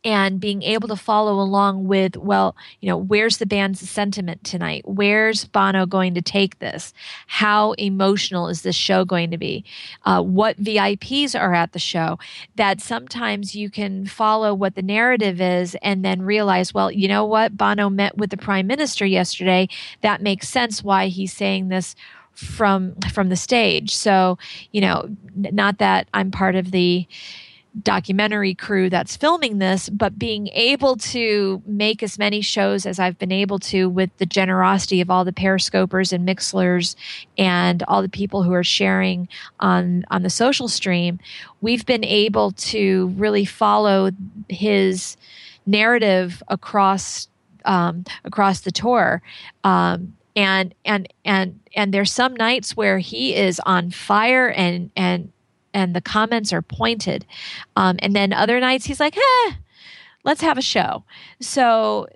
[0.04, 4.84] and being able to follow along with, well, you know, where's the band's sentiment tonight?
[4.86, 6.94] Where's Bono going to take this?
[7.28, 9.64] How emotional is this show going to be?
[10.06, 12.20] Uh, what VIPs are at the show?
[12.56, 17.26] That sometimes you can follow what the narrative is and then realize, well, you know
[17.26, 17.58] what?
[17.58, 19.70] Bono met with the prime minister yesterday.
[20.02, 21.96] That makes sense why he's saying this
[22.34, 23.96] from from the stage.
[23.96, 24.38] So,
[24.72, 27.08] you know, not that I'm part of the
[27.82, 33.18] documentary crew that's filming this, but being able to make as many shows as I've
[33.18, 36.96] been able to with the generosity of all the periscopers and mixlers
[37.38, 39.28] and all the people who are sharing
[39.60, 41.20] on on the social stream,
[41.62, 44.12] we've been able to really follow
[44.50, 45.18] his
[45.66, 47.28] narrative across
[47.66, 49.22] um, across the tour.
[49.64, 55.32] Um, and and and and there's some nights where he is on fire and and
[55.74, 57.26] and the comments are pointed.
[57.76, 59.18] Um, and then other nights he's like,
[60.24, 61.04] let's have a show.
[61.40, 62.08] So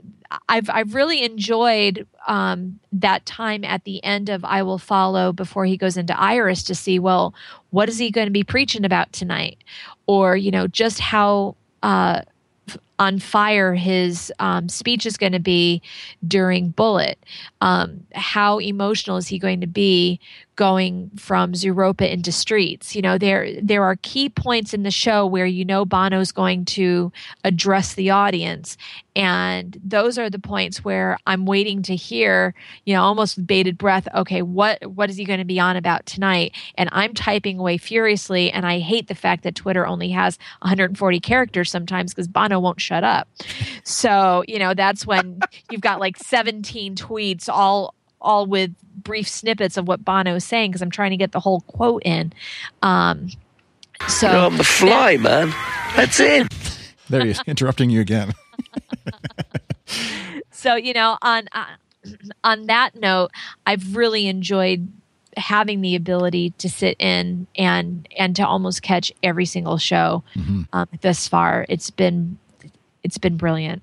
[0.49, 5.65] I've I've really enjoyed um, that time at the end of I Will Follow before
[5.65, 7.33] he goes into Iris to see well
[7.69, 9.63] what is he going to be preaching about tonight,
[10.05, 12.21] or you know just how uh,
[12.99, 15.81] on fire his um, speech is going to be
[16.27, 17.17] during Bullet.
[17.61, 20.19] Um, how emotional is he going to be
[20.57, 22.93] going from Zooropa into Streets?
[22.93, 26.65] You know, there there are key points in the show where you know Bono's going
[26.65, 27.13] to
[27.45, 28.75] address the audience,
[29.15, 32.53] and those are the points where I'm waiting to hear,
[32.85, 34.07] you know, almost with bated breath.
[34.13, 36.53] Okay, what what is he going to be on about tonight?
[36.75, 41.19] And I'm typing away furiously, and I hate the fact that Twitter only has 140
[41.21, 43.29] characters sometimes because Bono won't shut up.
[43.83, 45.39] So, you know, that's when
[45.71, 50.71] you've got like 17 tweets all all with brief snippets of what Bono is saying
[50.71, 52.33] because I'm trying to get the whole quote in.
[52.81, 53.29] Um,
[54.07, 55.53] so You're on the fly, man.
[55.95, 56.47] That's it.
[57.09, 58.33] There he is, interrupting you again.
[60.51, 61.65] so you know, on uh,
[62.43, 63.31] on that note,
[63.65, 64.91] I've really enjoyed
[65.35, 70.63] having the ability to sit in and and to almost catch every single show mm-hmm.
[70.73, 71.65] um, thus far.
[71.69, 72.37] It's been
[73.03, 73.81] it's been brilliant.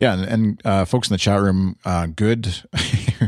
[0.00, 2.62] Yeah, and, and uh, folks in the chat room, uh, good,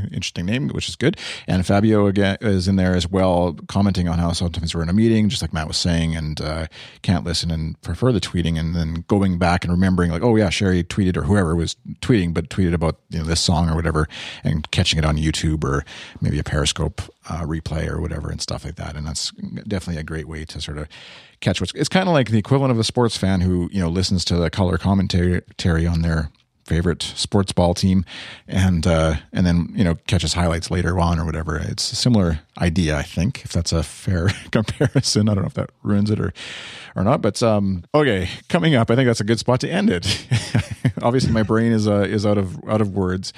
[0.12, 1.16] interesting name, which is good.
[1.46, 4.92] And Fabio again is in there as well, commenting on how sometimes we're in a
[4.92, 6.66] meeting, just like Matt was saying, and uh,
[7.02, 10.50] can't listen and prefer the tweeting, and then going back and remembering, like, oh yeah,
[10.50, 14.08] Sherry tweeted or whoever was tweeting, but tweeted about you know this song or whatever,
[14.44, 15.84] and catching it on YouTube or
[16.20, 18.96] maybe a Periscope uh, replay or whatever and stuff like that.
[18.96, 19.32] And that's
[19.66, 20.88] definitely a great way to sort of
[21.40, 21.74] catch what's.
[21.74, 24.36] It's kind of like the equivalent of a sports fan who you know listens to
[24.36, 25.42] the color commentary
[25.86, 26.30] on their
[26.66, 28.04] favorite sports ball team,
[28.48, 31.56] and uh, and then you know catches highlights later on or whatever.
[31.56, 35.28] It's a similar idea, I think, if that's a fair comparison.
[35.28, 36.32] I don't know if that ruins it or
[36.94, 39.90] or not, but um, okay, coming up, I think that's a good spot to end
[39.90, 40.26] it.
[41.02, 43.32] Obviously, my brain is uh, is out of out of words,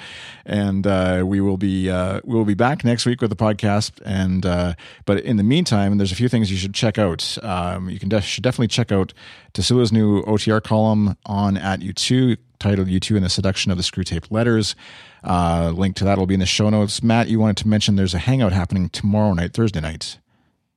[0.45, 4.01] and uh, we will be uh, we will be back next week with the podcast.
[4.05, 4.73] And uh,
[5.05, 7.37] but in the meantime, there's a few things you should check out.
[7.43, 9.13] Um, you can should definitely check out
[9.53, 14.31] Tassoula's new OTR column on at U2 titled U2 and the Seduction of the Screwtape
[14.31, 14.75] Letters.
[15.23, 17.01] Uh, link to that will be in the show notes.
[17.01, 20.17] Matt, you wanted to mention there's a hangout happening tomorrow night, Thursday night.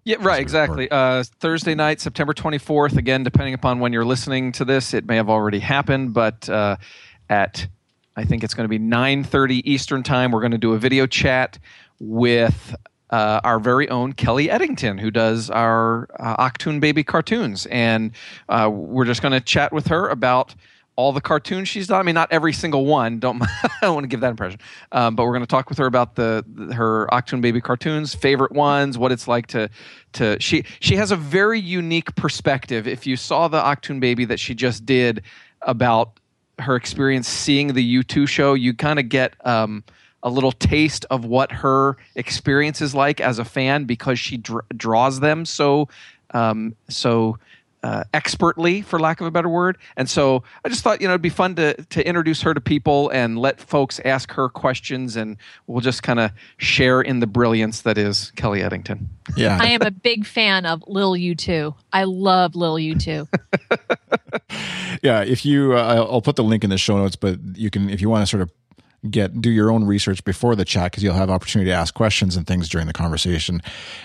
[0.04, 0.90] Yeah, right, exactly.
[0.90, 2.96] Uh, Thursday night, September 24th.
[2.96, 6.76] Again, depending upon when you're listening to this, it may have already happened, but uh,
[7.28, 7.68] at
[8.16, 10.32] I think it's going to be 9:30 Eastern time.
[10.32, 11.58] We're going to do a video chat
[12.00, 12.74] with
[13.10, 18.10] uh, our very own Kelly Eddington, who does our uh, Achtung Baby cartoons, and
[18.48, 20.54] uh, we're just going to chat with her about
[20.96, 22.00] all the cartoons she's done.
[22.00, 23.18] I mean, not every single one.
[23.18, 24.60] Don't I don't want to give that impression.
[24.92, 28.14] Um, but we're going to talk with her about the, the her Achtung Baby cartoons,
[28.14, 29.70] favorite ones, what it's like to
[30.14, 32.86] to she she has a very unique perspective.
[32.86, 35.22] If you saw the Achtung Baby that she just did
[35.62, 36.18] about
[36.58, 39.82] her experience seeing the U2 show, you kind of get um,
[40.22, 44.64] a little taste of what her experience is like as a fan because she dr-
[44.76, 45.88] draws them so
[46.34, 47.38] um, so
[47.82, 49.78] uh, expertly, for lack of a better word.
[49.96, 52.60] And so I just thought, you know, it'd be fun to to introduce her to
[52.60, 57.26] people and let folks ask her questions, and we'll just kind of share in the
[57.26, 59.08] brilliance that is Kelly Eddington.
[59.36, 61.74] Yeah, I am a big fan of Lil U2.
[61.92, 63.28] I love Lil U2.
[65.02, 65.22] yeah.
[65.22, 67.90] If you, uh, I'll I'll put the link in the show notes, but you can,
[67.90, 68.50] if you want to sort of
[69.10, 72.36] get do your own research before the chat because you'll have opportunity to ask questions
[72.36, 73.62] and things during the conversation.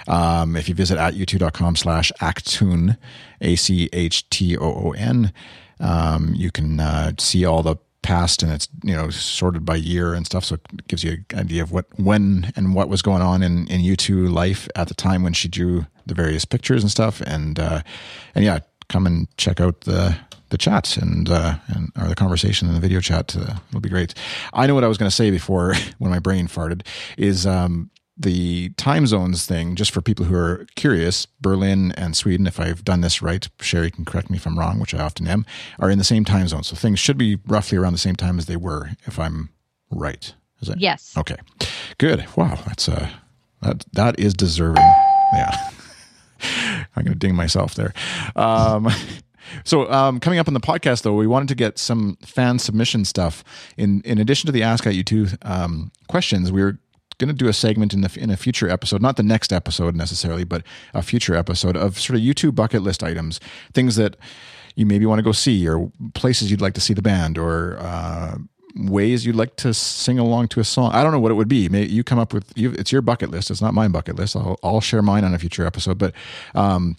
[0.08, 2.98] Um, if you visit at u2.com slash achtoon,
[3.42, 5.32] a-c-h-t-o-o-n
[5.80, 10.14] um, you can uh, see all the past and it's you know sorted by year
[10.14, 10.46] and stuff.
[10.46, 13.68] So it gives you an idea of what when and what was going on in
[13.68, 17.22] in u2 life at the time when she drew the various pictures and stuff.
[17.22, 17.82] And uh
[18.34, 20.18] and yeah come and check out the
[20.50, 23.36] the chat and uh, and or the conversation in the video chat.
[23.36, 24.14] Uh, it'll be great.
[24.54, 26.86] I know what I was going to say before when my brain farted
[27.18, 29.76] is um, the time zones thing.
[29.76, 33.92] Just for people who are curious, Berlin and Sweden, if I've done this right, Sherry
[33.92, 35.46] can correct me if I'm wrong, which I often am,
[35.80, 36.64] are in the same time zone.
[36.64, 39.50] So things should be roughly around the same time as they were, if I'm
[39.92, 40.34] right.
[40.62, 40.80] Is it?
[40.80, 41.16] Yes.
[41.18, 41.38] Okay.
[41.98, 42.26] Good.
[42.36, 42.60] Wow.
[42.66, 43.10] That's uh
[43.62, 44.84] that that is deserving.
[45.34, 45.56] Yeah.
[46.96, 47.94] I'm going to ding myself there.
[48.36, 48.90] Um,
[49.64, 53.06] so um, coming up on the podcast, though, we wanted to get some fan submission
[53.06, 53.44] stuff.
[53.78, 54.96] In in addition to the Ask at
[55.44, 56.80] um, questions, we are
[57.18, 59.96] going to do a segment in the in a future episode, not the next episode
[59.96, 63.40] necessarily, but a future episode of sort of U2 bucket list items,
[63.74, 64.16] things that
[64.76, 67.78] you maybe want to go see, or places you'd like to see the band, or
[67.80, 68.38] uh,
[68.76, 70.92] ways you'd like to sing along to a song.
[70.94, 71.68] I don't know what it would be.
[71.70, 73.50] Maybe you come up with you, it's your bucket list.
[73.50, 74.36] It's not my bucket list.
[74.36, 76.14] I'll, I'll share mine on a future episode, but
[76.54, 76.98] um,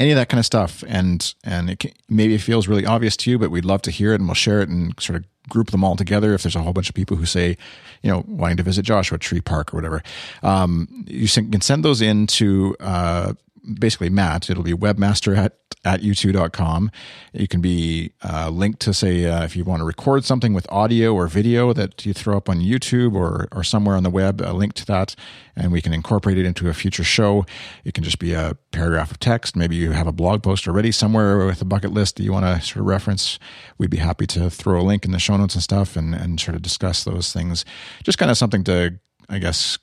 [0.00, 0.82] any of that kind of stuff.
[0.88, 3.90] And and it can, maybe it feels really obvious to you, but we'd love to
[3.92, 6.34] hear it, and we'll share it and sort of group them all together.
[6.34, 7.56] If there's a whole bunch of people who say,
[8.02, 10.02] you know, wanting to visit Joshua Tree Park or whatever,
[10.42, 13.34] um, you can send those in to uh,
[13.78, 14.50] basically Matt.
[14.50, 16.90] It'll be webmaster at at u2.com.
[17.32, 20.70] You can be uh, linked to, say, uh, if you want to record something with
[20.70, 24.42] audio or video that you throw up on YouTube or, or somewhere on the web,
[24.42, 25.14] a link to that,
[25.56, 27.46] and we can incorporate it into a future show.
[27.84, 29.56] It can just be a paragraph of text.
[29.56, 32.44] Maybe you have a blog post already somewhere with a bucket list that you want
[32.44, 33.38] to sort of reference.
[33.78, 36.38] We'd be happy to throw a link in the show notes and stuff and, and
[36.38, 37.64] sort of discuss those things.
[38.02, 39.78] Just kind of something to, I guess,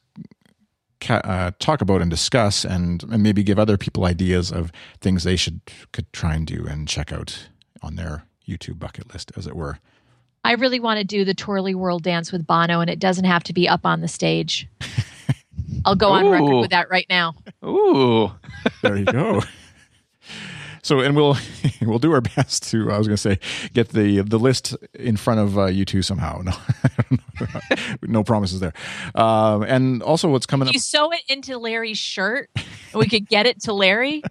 [1.10, 4.72] uh, talk about and discuss, and, and maybe give other people ideas of
[5.02, 7.50] things they should could try and do and check out
[7.82, 9.80] on their U2 bucket list, as it were.
[10.44, 13.44] I really want to do the Twirly World dance with Bono, and it doesn't have
[13.46, 14.68] to be up on the stage.
[15.86, 17.36] I'll go on record with that right now.
[17.66, 18.32] Ooh,
[18.82, 19.42] there you go.
[20.88, 21.36] So, and we'll
[21.82, 22.90] we'll do our best to.
[22.90, 23.40] I was going to say
[23.74, 26.42] get the the list in front of uh, U2 somehow.
[27.40, 27.48] No,
[28.02, 28.74] no promises there.
[29.14, 30.74] Um, and also, what's coming up?
[30.74, 32.50] You sew it into Larry's shirt.
[32.96, 34.24] we could get it to Larry.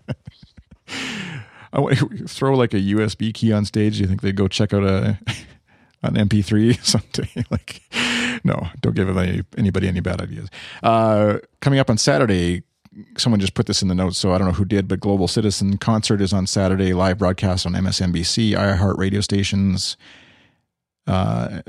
[1.73, 1.95] I
[2.27, 3.97] throw like a USB key on stage.
[3.97, 5.21] Do you think they'd go check out a
[6.03, 7.45] an MP3 someday?
[7.51, 7.81] like,
[8.45, 10.49] no, don't give any, anybody any bad ideas.
[10.83, 12.65] Uh, coming up on Saturday,
[13.17, 15.29] someone just put this in the notes, so I don't know who did, but Global
[15.29, 19.97] Citizen concert is on Saturday, live broadcast on MSNBC, iHeart radio stations.
[21.07, 21.63] Uh,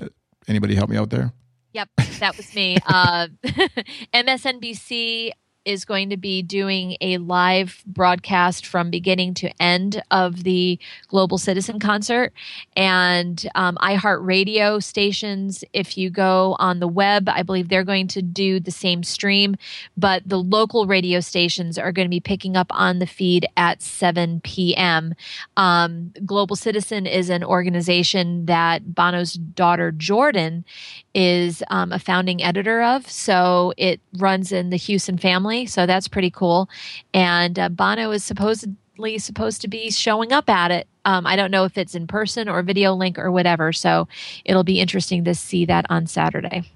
[0.48, 1.34] anybody help me out there?
[1.74, 2.78] Yep, that was me.
[2.88, 3.28] Uh,
[4.14, 5.32] MSNBC
[5.68, 10.80] is going to be doing a live broadcast from beginning to end of the
[11.10, 12.32] Global Citizen concert.
[12.76, 18.22] And um, iHeartRadio stations, if you go on the web, I believe they're going to
[18.22, 19.58] do the same stream,
[19.98, 23.82] but the local radio stations are going to be picking up on the feed at
[23.82, 25.14] 7 p.m.
[25.58, 30.64] Um, Global Citizen is an organization that Bono's daughter Jordan
[31.18, 33.10] is um, a founding editor of.
[33.10, 35.66] So it runs in the Hewson family.
[35.66, 36.70] So that's pretty cool.
[37.12, 40.88] And uh, Bono is supposedly supposed to be showing up at it.
[41.06, 43.74] Um, I don't know if it's in person or video link or whatever.
[43.74, 44.08] So
[44.46, 46.72] it'll be interesting to see that on Saturday.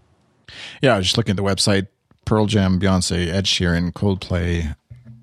[0.82, 1.88] Yeah, I was just looking at the website
[2.26, 4.76] Pearl Jam, Beyonce, Ed Sheeran, Coldplay,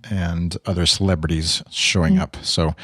[0.08, 2.36] and other celebrities showing up.
[2.42, 2.76] So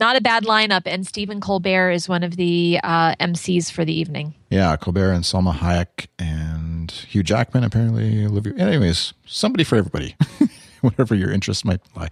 [0.00, 3.92] Not a bad lineup, and Stephen Colbert is one of the uh, MCs for the
[3.98, 4.34] evening.
[4.50, 8.24] yeah, Colbert and Salma Hayek and Hugh Jackman apparently.
[8.26, 8.54] Olivia.
[8.56, 10.16] Anyways, somebody for everybody,
[10.80, 12.08] whatever your interest might lie.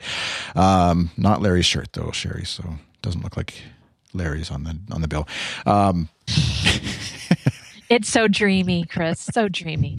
[0.55, 2.45] Um, not Larry's shirt though, Sherry.
[2.45, 2.63] So
[2.95, 3.55] it doesn't look like
[4.15, 5.27] Larry's on the on the bill.
[5.67, 6.09] Um,
[7.91, 9.21] It's so dreamy, Chris.
[9.21, 9.99] So dreamy.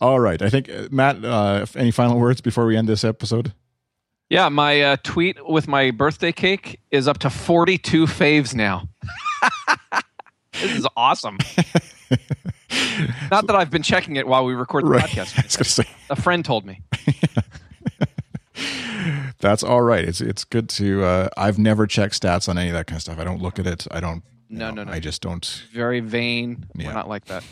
[0.00, 1.24] all right, I think uh, Matt.
[1.24, 3.52] Uh, any final words before we end this episode?
[4.30, 8.88] Yeah, my uh, tweet with my birthday cake is up to 42 faves now.
[10.52, 11.36] this is awesome.
[13.30, 15.02] Not that I've been checking it while we record the Right.
[15.04, 15.36] podcast.
[15.38, 15.84] I was gonna say.
[16.10, 16.80] A friend told me.
[19.40, 20.04] That's all right.
[20.04, 21.02] It's it's good to.
[21.02, 23.18] Uh, I've never checked stats on any of that kind of stuff.
[23.18, 23.86] I don't look at it.
[23.90, 24.22] I don't.
[24.48, 24.92] No, know, no, no.
[24.92, 25.64] I just don't.
[25.72, 26.66] Very vain.
[26.76, 26.88] Yeah.
[26.88, 27.42] We're not like that.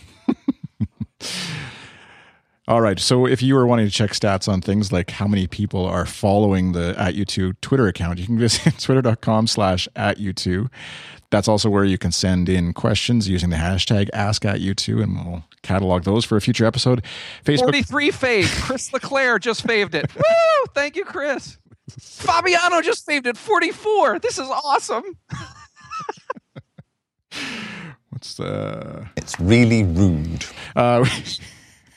[2.68, 3.00] All right.
[3.00, 6.04] So if you were wanting to check stats on things like how many people are
[6.04, 10.68] following the at U2 Twitter account, you can visit twitter.com slash at U2.
[11.30, 15.16] That's also where you can send in questions using the hashtag ask at U2 and
[15.16, 17.02] we'll catalog those for a future episode.
[17.42, 17.60] Facebook.
[17.60, 18.62] 43 fave.
[18.62, 20.14] Chris LeClaire just faved it.
[20.14, 20.22] Woo!
[20.74, 21.56] Thank you, Chris.
[21.98, 23.38] Fabiano just faved it.
[23.38, 24.18] 44.
[24.18, 25.04] This is awesome.
[28.10, 29.08] What's the.
[29.16, 30.44] It's really rude.
[30.76, 31.06] Uh,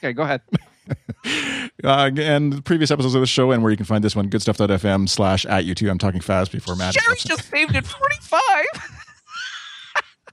[0.03, 0.41] Okay, go ahead.
[1.83, 5.07] uh, and previous episodes of the show and where you can find this one, goodstuff.fm
[5.07, 5.91] slash at U2.
[5.91, 6.95] I'm talking fast before Matt.
[6.95, 7.85] Sherry just saved it.
[7.85, 8.41] 45.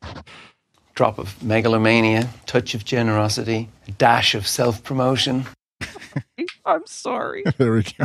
[0.95, 3.69] Drop of megalomania, touch of generosity,
[3.99, 5.45] dash of self promotion.
[6.65, 7.45] I'm sorry.
[7.59, 8.05] there we go.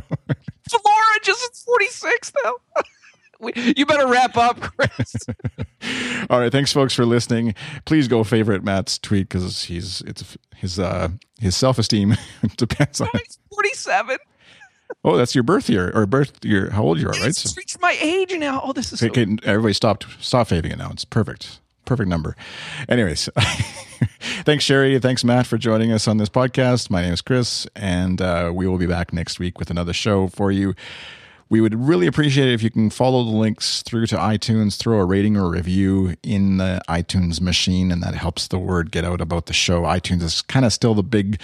[0.70, 2.56] Flora just is 46 though.
[3.40, 5.16] We- you better wrap up, Chris.
[6.30, 7.56] All right, thanks, folks, for listening.
[7.86, 11.10] Please go favorite Matt's tweet because he's it's his uh
[11.44, 12.16] his self esteem
[12.58, 13.10] depends on.
[13.14, 14.18] He's 47.
[15.04, 16.70] Oh, that's your birth year or birth year.
[16.70, 17.28] How old you are, right?
[17.28, 18.62] It's So, reached my age now.
[18.64, 20.90] Oh, this is so okay, everybody stopped stop faving it now.
[20.92, 22.36] It's perfect, perfect number.
[22.88, 23.28] Anyways,
[24.46, 26.90] thanks Sherry, thanks Matt for joining us on this podcast.
[26.90, 30.28] My name is Chris, and uh, we will be back next week with another show
[30.28, 30.74] for you.
[31.54, 34.98] We would really appreciate it if you can follow the links through to iTunes, throw
[34.98, 39.22] a rating or review in the iTunes machine, and that helps the word get out
[39.22, 39.84] about the show.
[39.84, 41.40] iTunes is kind of still the big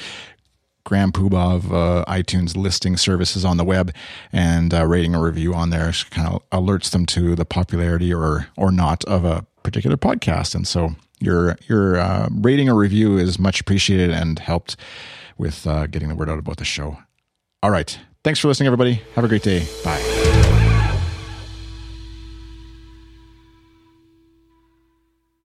[0.83, 3.93] grand poobah of uh, iTunes listing services on the web,
[4.33, 8.47] and uh, rating a review on there kind of alerts them to the popularity or
[8.57, 10.55] or not of a particular podcast.
[10.55, 14.75] And so your your uh, rating or review is much appreciated and helped
[15.37, 16.97] with uh, getting the word out about the show.
[17.61, 17.99] All right.
[18.29, 19.01] Thanks for listening, everybody.
[19.15, 19.65] Have a great day.
[19.83, 20.28] Bye.